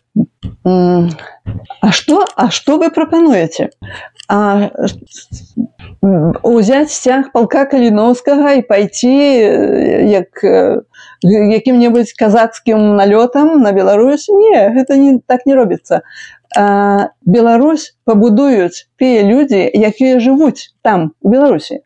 [1.81, 3.71] А что а что вы прапануеце?
[6.43, 9.17] Узяць сцяг палка каліновскага і пайці
[10.13, 10.45] як
[11.23, 14.29] якім-небудзь казацкім налётам на Беларусь?
[14.29, 16.03] Не гэта не так не робіцца.
[17.25, 21.81] Беларусь пабудуюць тыя людзі якія жывуць там у Беларусі.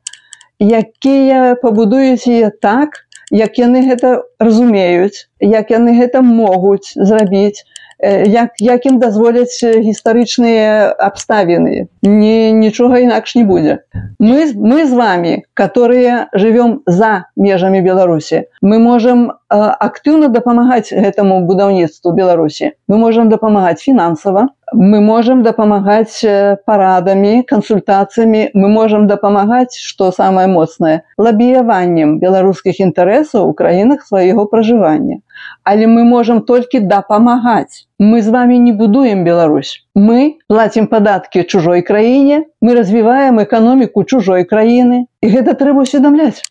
[0.58, 3.03] Якія пабудуюць яе так
[3.44, 4.10] як яны гэта
[4.46, 5.18] разумеюць
[5.52, 7.58] як яны гэта могуць зрабіць
[8.00, 11.88] як, як ім дазволяць гістарычныя абставіны?
[12.02, 13.78] Не нічога інакш не будзе.
[14.18, 22.12] Мы мы з вами которые живвем за межамі беларусі мы можем актыўна дапамагаць гэтаму будаўніцтву
[22.12, 22.72] беларусі.
[22.88, 26.24] Мы можем дапамагаць фінансава мы можем дапамагаць
[26.66, 35.20] парадамі кансультацыямі мы можем дапамагаць что самое моцнае лабіяваннем беларускіх інтарэсаў у краінах свайго пражывання
[35.62, 37.86] але мы можем толькі дапамагаць.
[37.98, 39.84] Мы з вами не будуем Беларусь.
[39.94, 45.06] Мы платим падаткі чужой краіне мы развіваем эканоміку чужой краіны.
[45.20, 46.42] І гэта трэба усведамляць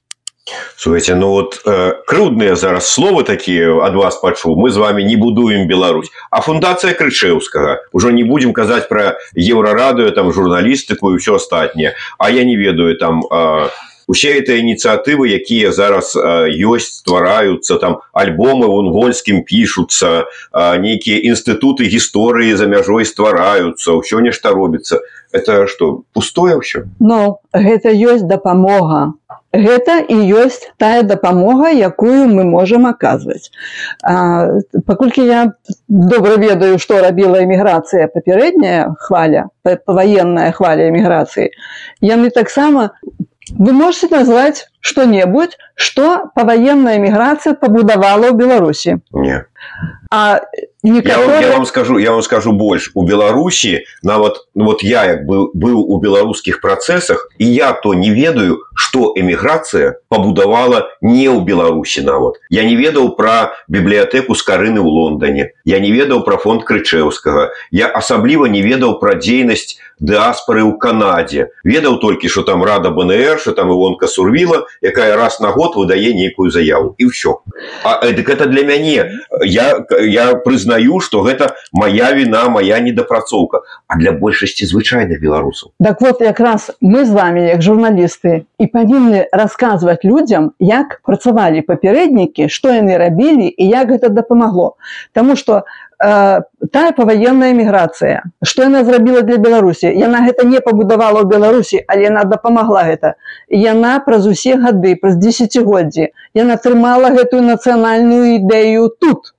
[0.76, 4.60] Слухайте, ну вот э, крыўдныя зараз словы такія ад вас пачуў.
[4.60, 6.12] Мы з вами не будуем Беларусь.
[6.30, 11.96] А фундацыя крычеўскага ўжо не будем казаць про еўрарадыё там журналістыку і все астатняе.
[12.20, 13.70] А я не ведаю там э,
[14.08, 22.68] усе гэтыя ініцыятывы якія зараз ёсць ствараюцца там альбомы унгольскім пішуцца нейкія інстытуты гісторыі за
[22.68, 25.00] мяжой ствараюцца ўсё нешта робіцца.
[25.34, 26.86] Это что пустое ўсё?
[27.00, 29.18] Ну гэта ёсць дапамога.
[29.54, 33.50] Гэта і ёсць тая дапамога якую мы можемм аказваць.
[34.86, 35.54] Паколькі я
[35.88, 41.50] добра ведаю што рабіла эміграцыя папярэдняя хваля паваенная хваля эміграцыі
[42.02, 42.94] яны таксама
[43.50, 49.48] вы можете назваць что-небудзь что паваенная эміграцыя пабудавала ў беларусі не.
[50.12, 50.42] А
[50.84, 51.42] некоторые...
[51.42, 55.26] я, я вам скажу я вам скажу больш у беларусі нават ну, вот я як
[55.26, 61.42] бы быў у беларускіх працэсах і я то не ведаю что эміграцыя пабудавала не ў
[61.42, 66.68] беларусі нават я не ведаў про бібліятэку скарыны ў лондоне я не ведаў про фонд
[66.68, 72.92] крычеўскага я асабліва не ведаў пра дзейнасць дыаспоры ў канадзе ведаў толькі что там рада
[72.92, 77.44] бнр что там ивонка сурвіла якая раз на год выдае нейкую заяву і ўсё
[77.84, 79.12] а дык это для мяне.
[79.44, 83.62] Я я прызнаю что гэта моя вина моя недапрацоўка.
[83.88, 85.72] А для большасці звычайных беларусаў.
[85.84, 92.50] Так вот якраз мы з вами як журналісты і павінны расказваць людям як працавалі папярэднікі
[92.50, 94.76] что яны рабілі і як гэта дапамагло.
[95.14, 101.24] Таму что Э, тая паваенная міграцыя што яна зрабіла для беларусі яна гэта не пабудавала
[101.24, 103.16] ў беларусі але яна дапамагла гэта.
[103.50, 109.32] Яна праз усе гады праз десятгоддзі яна трымала гэтую нацыянальную ідэю тут.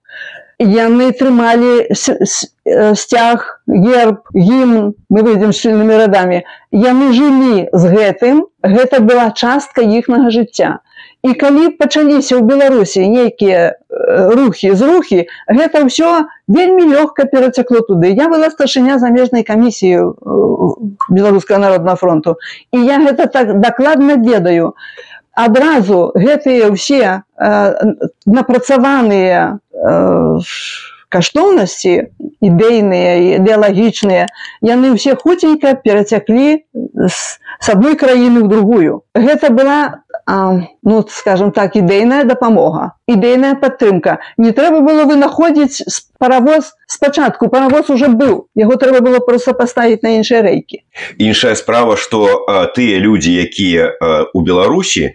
[0.63, 6.45] Яны трымалі сцяг герб гімн мы выйдзем шчыльнымі радамі.
[6.71, 8.47] Яны жылі з гэтым.
[8.63, 10.79] Гэта была частка іхнага жыцця
[11.25, 13.81] і калі пачаліся ў беларусі нейкія
[14.37, 18.13] рухі з рухі гэта ўсё вельмі лёгка перацякло туды.
[18.13, 20.13] Я была старшыня замежнай камісіі
[21.09, 22.37] беларускага народного фронту.
[22.77, 24.77] І я гэта так дакладна ведаю.
[25.35, 27.25] Адразу гэтыя ўсе
[28.29, 30.39] напрацаваныя э,
[31.15, 31.93] каштоўнасці
[32.43, 34.27] ідэйныя ідэалагічныя
[34.67, 38.93] яны ўсе хуценька перацяклі з адной краіны ў другую.
[39.15, 45.85] Гэта была а, ну скажем так ідэйная дапамога ідэйная падтрымка не трэба было вынаходзіць
[46.19, 47.49] паравоз спачатку.
[47.49, 48.49] Паравоз уже быў.
[48.55, 50.81] Яго трэба было просто паставіць на іншыя рэйкі.
[51.19, 52.47] Іншая справа что
[52.77, 53.93] тыя людзі якія
[54.33, 55.13] у беларусі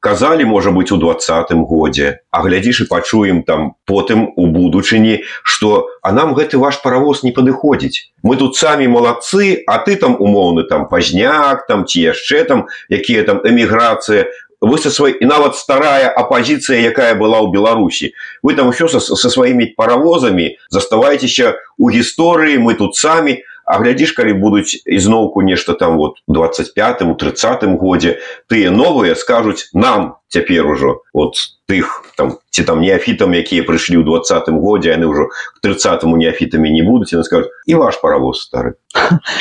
[0.00, 2.22] казалі можа быть у двадцатым годзе.
[2.30, 7.32] А глядзіш і пачуем там потым у будучыні что а нам гэты ваш паравоз не
[7.32, 8.14] падыходзіць.
[8.22, 13.24] Мы тут самі малацы а ты там умоўны там пазняк там ці яшчэ там якія
[13.24, 14.30] там эміграцыя
[14.60, 19.00] вы со свой і нават старая апозіцыя якая была ў беларусі вы там еще со,
[19.00, 23.40] со сваімі паравозамі заставайцеся у гісторыі мы тут самі
[23.70, 28.18] а глядзіш калі будуць ізноўку нешта там вот 25 30 годзе
[28.50, 31.38] тыя новыя скажуць нам цяпер ужо от
[31.70, 35.30] тых там ці там неафітам якія прыйшлі ў двадцатым годзе яны ўжо
[35.60, 38.80] к тридцатому неафітамі не будуць яны скажуць і ваш паравоз стары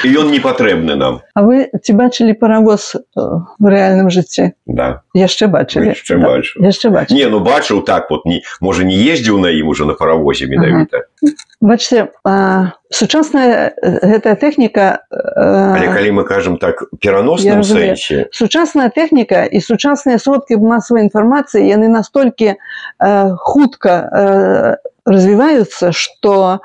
[0.03, 1.21] і ён не патрэбны нам.
[1.33, 5.01] А вы ці бачылі паравоз в рэальным жыцці да.
[5.15, 6.27] Яшчэ бачылі яшчэ да.
[6.27, 9.85] бачу яшчэ бачу не ну бачыў так вот не можа не ездзіў на ім уже
[9.85, 11.33] на паравозе менавіта ага.
[11.61, 12.11] бачце
[12.91, 20.61] сучасная гэтая тэхніка але калі мы кажам так пераносным сэнсе сучасная тэхніка і сучасныя сродкі
[20.61, 26.61] масавай інфармацыі яны настолькі э, хутка э, развіваюцца што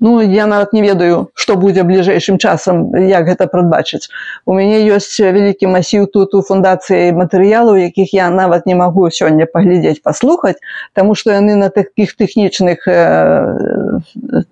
[0.00, 4.06] ну я нават не ведаю што будзе бліжэйшым часам як гэта прадбачыць
[4.46, 9.50] у мяне ёсць вялікі масіў тут у фундацыі матэрыялаў якіх я нават не магу сёння
[9.50, 10.58] паглядзець паслухаць
[10.94, 14.00] таму што яны на такіх тэхнічных э,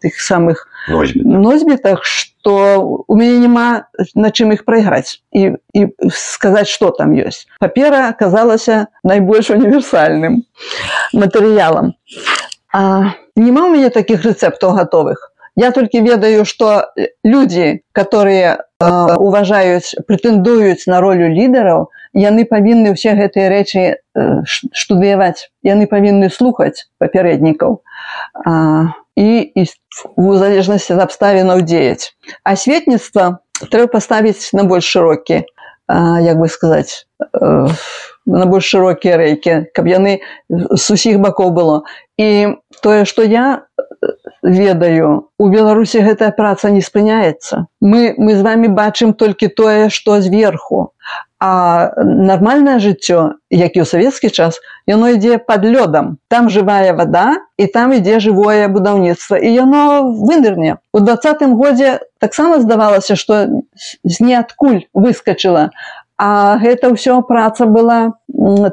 [0.02, 5.82] тых самых носьбітах што у мяне няма на чым іх прайграць і, і
[6.14, 10.44] сказаць што там ёсць папера аказалася найбольш універсальным
[11.12, 11.94] матэрыялам
[12.72, 16.92] а няма у мяне таких рэцэптаў гатовых я толькі ведаю што
[17.24, 23.96] людзі которые э, уважаюць прэтэндуюць на ролю лідараў яны павінны ўсе гэтыя рэчы э,
[24.46, 27.82] штудыяваць яны павінны слухаць папярэднікаў
[29.16, 29.62] і, і
[30.16, 32.12] у залежнасці ад абставінаў дзеяць
[32.44, 33.40] асветніцтва
[33.72, 35.44] трэба паставіць на больш шырокі
[35.88, 37.68] як бы сказаць э,
[38.26, 40.18] на больш шырокія рэйкі каб яны
[40.50, 41.76] з усіх бакоў было.
[42.18, 43.62] І тое што я
[44.42, 47.66] ведаю у беларусі гэтая праца не спыняецца.
[47.80, 50.90] Мы мы з вами бачым толькі тое што зверху
[51.38, 54.56] а нармальнае жыццё як і ў савецкі час
[54.86, 56.16] яно ідзе под лёдам.
[56.28, 60.80] Там жывая вода і там ідзе жывое будаўніцтва і яно вынырне.
[60.92, 63.64] У двадцатым годзе таксама здавалася што
[64.04, 65.70] з ніадкуль выскочыла
[66.16, 68.16] А гэта ўсё праца была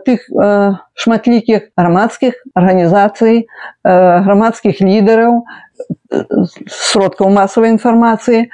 [0.08, 3.92] тых э, шматлікіх грамадскіх арганізацый, э,
[4.24, 6.24] грамадскіх лідараў, э,
[6.72, 8.48] сродкаў масавай інфармацыі.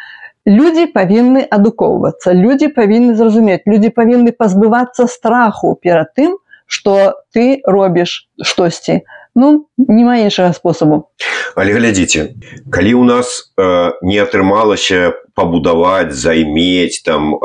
[0.47, 2.33] Людзі павінны адукоўвацца.
[2.33, 6.37] Людзі павінны зразумець, людзі павінны пазбывацца страху перад тым,
[6.69, 9.01] што ты робіш штосьці.
[9.35, 11.09] Ну няма іншага спосабу.
[11.55, 12.33] Але глядзіце,
[12.71, 17.39] калі ў нас э, не атрымалася пабудаваць займець там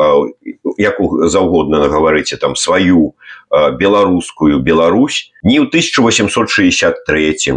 [0.83, 0.99] як
[1.31, 3.15] заўгодна нагаварыце там сваю
[3.79, 7.55] беларускую Беларусь ні ў 1863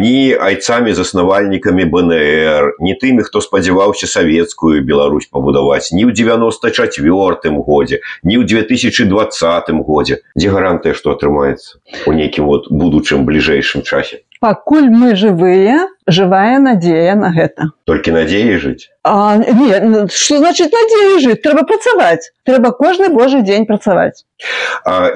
[0.00, 8.00] ні айцамі заснавальнікамі БНР не тымі хто спадзяваўся савецкую Беларусь пабудаваць ні ў 94 годзе
[8.24, 10.24] ні ў 2020 годзе.
[10.36, 14.24] Дзе гарантыя што атрымаецца у нейкім вот будучым бліжэйшым часе?
[14.40, 21.20] Пакуль мы жывыя жывая надзея на гэта толькі надзеі жыць а, не, что значит надзею
[21.20, 24.24] жыць трэба працаваць трэба кожны божы дзень працаваць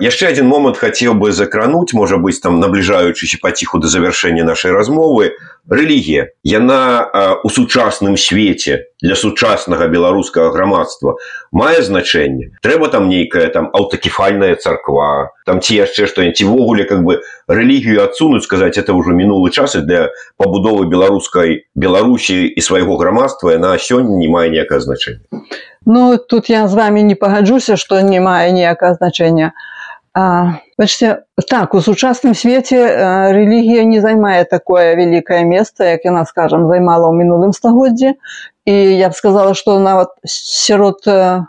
[0.00, 5.32] яшчэ один момант хацеў бы закрануць можа быць там набліжаючыся паціху да завяршэння нашай размовы.
[5.64, 6.28] Рэлігія.
[6.44, 11.16] Яна у сучасным свеце для сучаснага беларускага грамадства
[11.52, 12.60] мае значэнне.
[12.60, 18.44] Трэба там нейкая там аўтакефальная царква там ці яшчэ што-нибудь ввогуле как бы рэлігію адсунуць
[18.44, 24.16] сказаць это ўжо мінулы час і для пабудовы беларускай беларусі і свайго грамадства яна сёння
[24.16, 25.44] не мае ніякае значэння
[25.86, 29.73] Ну тут я з вами не пагаджуся што не мае ніякае значэння а
[30.14, 32.78] Бачце, так у сучасным свеце
[33.34, 38.14] рэлігія не займае такое вялікае месца, як яна скажам займала ў мінулым стагоддзі.
[38.64, 41.02] І я б сказала, што нават сярод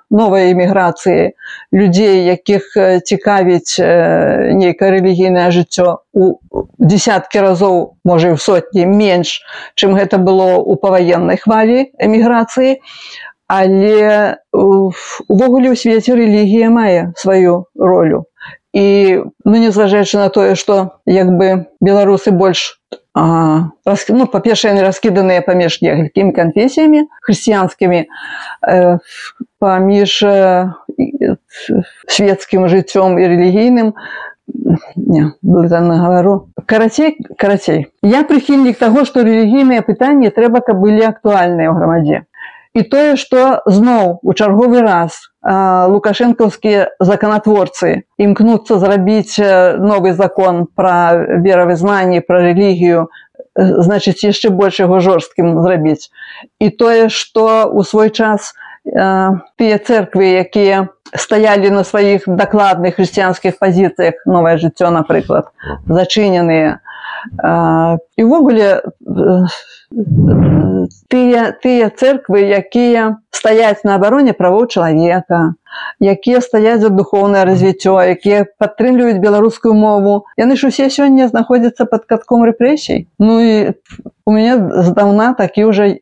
[0.09, 1.37] новай эміграцыі
[1.69, 2.73] людзей, якіх
[3.05, 6.33] цікавіць нейкае рэлігійнае жыццё у
[6.81, 9.45] десяткі разоў, можа і ў сотні менш,
[9.77, 12.81] чым гэта было ў паваеннай хвалі эміграцыі.
[13.45, 18.25] Але увогуле ў свеце рэлігія мае сваю ролю
[18.75, 22.75] і ну незважаючы на тое што як бы беларусы больш
[23.15, 28.97] а, рас, ну па-першае яны раскіданыя паміж некалькімі канфесіямі хрысціянскімі э,
[29.63, 30.75] паміж э,
[32.11, 33.95] светецкім жыццём і рэлігійным
[36.03, 37.87] гавару карацей карацей.
[38.03, 42.27] Я прыхільнік таго што рэлігійныя пытанні трэба каб былі актуальныя ў грамадзе
[42.75, 49.37] і тое што зноў у чарговы раз лукашэнкаўскія законатворцы імкнуцца зрабіць
[49.77, 51.13] новы закон пра
[51.45, 53.05] веравызнанні пра рэлігію
[53.55, 56.11] значыць яшчэ больш яго жорсткім зрабіць.
[56.59, 58.53] І тое што у свой час
[58.85, 65.49] тыя церквы якія стаялі на сваіх дакладных хрысціянскіх пазіцыях новае жыццё напрыклад
[65.85, 66.81] зачыненыя.
[68.17, 68.81] І ўвогуле
[71.09, 75.55] тыя тыя церквы якія стаяць на абароне правоў чалавека
[76.01, 80.25] якія стаяць за духоўнае развіццё якія падтрымліваюць беларускую мову.
[80.39, 83.07] Яны ж усе сёння знаходзяцца под катком рэпрэсій.
[83.19, 83.75] Ну і
[84.25, 85.95] у мяне здаўна такі ўжо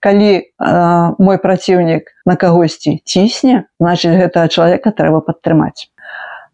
[0.00, 5.88] калі а, мой праціўнік на кагосьці цісне значит гэтага чалавека трэба падтрымаць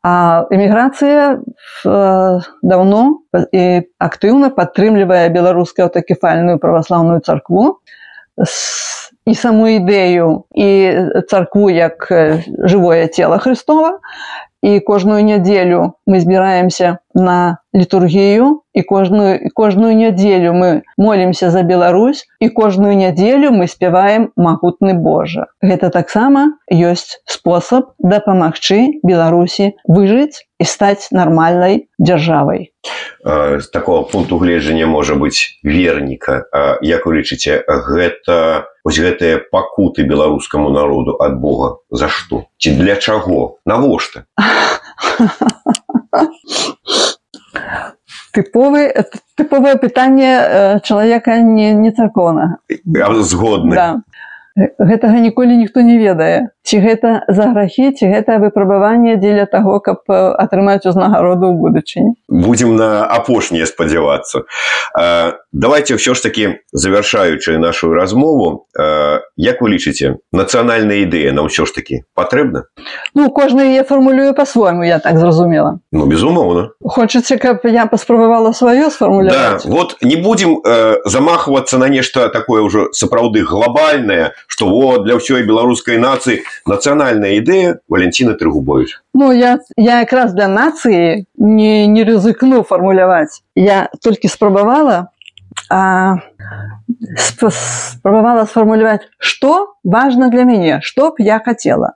[0.05, 3.65] А эміграцыя э, даўно і
[3.97, 7.81] актыўна падтрымлівае беларускую аўтакефальную праваслаўную царкву
[9.25, 10.69] і саму ідэю і
[11.25, 12.05] царкву як
[12.69, 14.05] жывое цела Христова
[14.61, 22.27] і кожную нядзелю мы збіраемся на літургію і кожную кожную нядзелю мы молімся за Беларусь
[22.41, 25.47] і кожную нядзелю мы спяваем магутны Божа.
[25.63, 32.71] Гэта таксама ёсць спосаб дапамагчы Беларусі выжыць і стаць нармальнай дзяржавай.
[33.25, 36.45] З такого пункту гледжання можа быць верніка.
[36.83, 42.97] Як вы лічыце гэта ось гэтыя пакуты беларускаму народу ад Бога за што ці для
[42.97, 44.27] чаго навошта
[48.35, 48.83] тыповы
[49.39, 50.31] тыповае пытанне
[50.83, 52.59] чалавека не не царкоўнага
[53.23, 53.89] згодны да.
[54.57, 56.55] Гэтага ніколі ніхто не ведае.
[56.65, 62.11] Ці гэта за грахі ці гэта выпрабаванне дзеля таго каб атрымаць узнагароду ў будучыні.
[62.31, 64.47] Будзем на апошняе спадзявацца.
[65.53, 68.67] Давайте ўсё ж таки завяршаючы нашу размову
[69.37, 72.71] як вы лічыце нацыянальная ідэя на ўсё ж таки патрэбна?
[73.15, 75.83] Ну кожны яе фармулюе по-свойму я так зразумела.
[75.93, 76.71] Ну безумоўна.
[76.81, 79.67] Хочаце каб я паспрабавала сваё сфармуляваць?
[79.67, 85.17] Да, вот не будем э, замахвацца на нешта такое ўжо сапраўды глобальнае что вот для
[85.17, 92.05] ўсёй беларускай нацыі нацыянальная ідэя валентина трыгубович ну я я якраз для нацыі не не
[92.05, 95.15] рызыкну фармуляваць я толькі спрабавала
[95.71, 96.17] а,
[97.17, 101.95] сп спрабавала сфармуляваць что важно для мяне что б я хотела.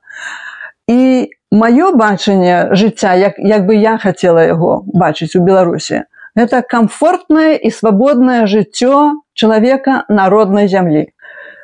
[0.88, 6.04] І маё бачанне жыцця як як бы я хотела яго бачыць у беларусі
[6.36, 11.08] это комфортнае і свабоднае жыццё чалавека народнай зямлі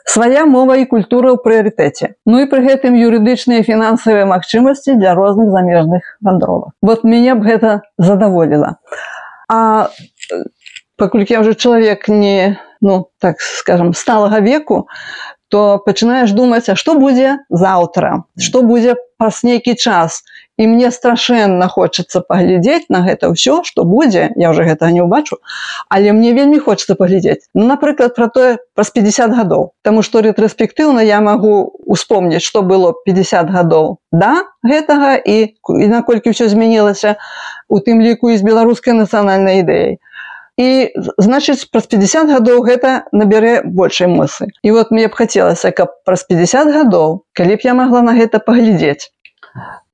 [0.04, 2.20] свая мова і культура ў прыярытэце.
[2.28, 7.82] Ну і пры гэтым юрыдычныя фінансавыя магчымасці для розных замежных вандровак вот мяне б гэта
[7.98, 8.76] задаволіла.
[9.48, 9.88] А
[10.96, 14.88] паколькі я уже чалавек не ну так скажем сталага веку
[15.48, 18.24] то пачынаеш думаць а што будзе заўтра?
[18.38, 20.22] Што будзе праз нейкі час
[20.56, 24.30] і мне страшэнна хочацца паглядзець на гэта ўсё што будзе.
[24.36, 25.42] Я уже гэтага не ўбачу.
[25.90, 27.50] Але мне вельмі хочется паглядзець.
[27.54, 29.74] Ну, напрыклад про тое праз 50 гадоў.
[29.82, 36.30] Таму што рэтраспектыўна я магу успомніць што было 50 гадоў да гэтага і і наколькі
[36.30, 37.18] ўсё змянілася
[37.68, 39.98] у тым ліку і з беларускай нацыянальнай ідэяй.
[40.54, 44.54] І значыць праз 50 гадоў гэта набярэ большай мысы.
[44.62, 48.38] І вот мне б хацелася каб праз 50 гадоў калі б я магла на гэта
[48.38, 49.10] паглядзець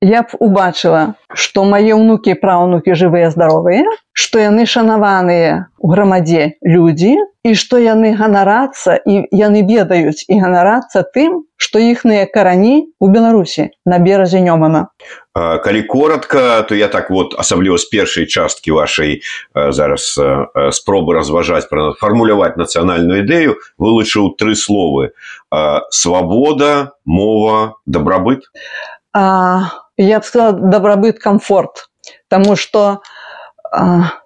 [0.01, 3.85] я б убачыла што мае ўнукі праўнукі жывыя здаровыя
[4.17, 7.13] што яны шанаваныя у грамадзе людзі
[7.45, 13.69] і што яны ганарацца і яны ведаюць і ганарацца тым што іхныя карані у беларусі
[13.85, 14.89] на беразе нёмана.
[15.33, 19.21] Калі коротко то я так вот асабліва з першай часткі вашай
[19.53, 20.17] зараз
[20.73, 25.13] спробы разважаць пра фармуляваць нацыянальную ідэю вылучыў тры словы.
[25.89, 28.49] Свабода мова дабрабыт.
[28.49, 31.89] а я б сказала добробыт комфорт.
[32.29, 33.01] Тому что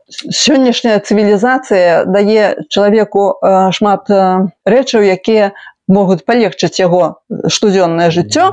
[0.10, 3.42] сённяшняя цывілізацыя дае чалавеку
[3.74, 4.10] шмат
[4.66, 5.54] рэчаў якія
[5.88, 8.46] могуць палегчыць яго штодзённае жыццё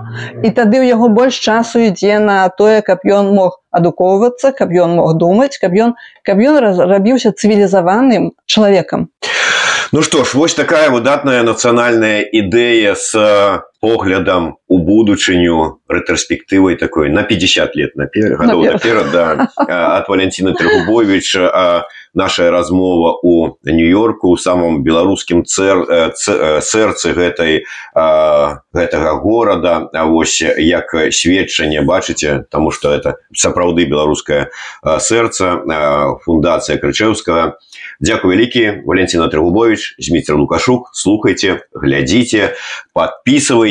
[0.44, 4.96] і тады ў яго больш часу ідзе на тое каб ён мог адукоўвацца каб ён
[5.00, 9.08] мог думаць каб ён каб ён разрабіўся цывілізаваным чалавекам.
[9.92, 17.24] Ну што ж вось такая выдатная нацыянальная ідэя з поглядам у будучыню рэтраспектывай такой на
[17.24, 21.36] 50 лет наперад наперад да, ад валентина трыгубович
[22.14, 30.94] наша размова у нью-йорку у самом беларускім цэр сэрцы гэтай гэтага горада А вось як
[31.10, 34.50] сведчанне бачыце тому что это сапраўды беларускае
[34.86, 35.58] сэрца
[36.22, 37.58] фундацыя крычеўскага
[38.02, 40.90] Дякую вялікі валентина трыгубович зміцер лукашук.
[40.92, 42.54] Слухайте глядзіце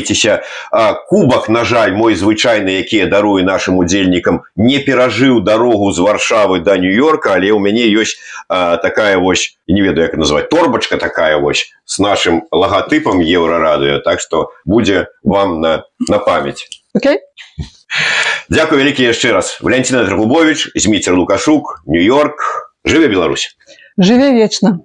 [0.02, 0.44] подписывайтеся
[1.08, 6.78] кубак на жаль мой звычайны якія дарую нашим удзельнікам не перажыў дарогу з варшавы до
[6.78, 8.18] нью-йорка але у мяне ёсць
[8.50, 14.20] а, такая вось не ведаю як называть торбачка такая вось с нашим лагатыпом еўрарадыо так
[14.20, 17.18] что будзе вам на на память okay.
[18.50, 19.60] Дякую вялікі яшчэ раз.
[19.62, 22.72] Валентина драгубович зміцер лукашук нью-йорк.
[22.84, 23.56] Жыве Беларусь.
[24.00, 24.82] Жыве вечна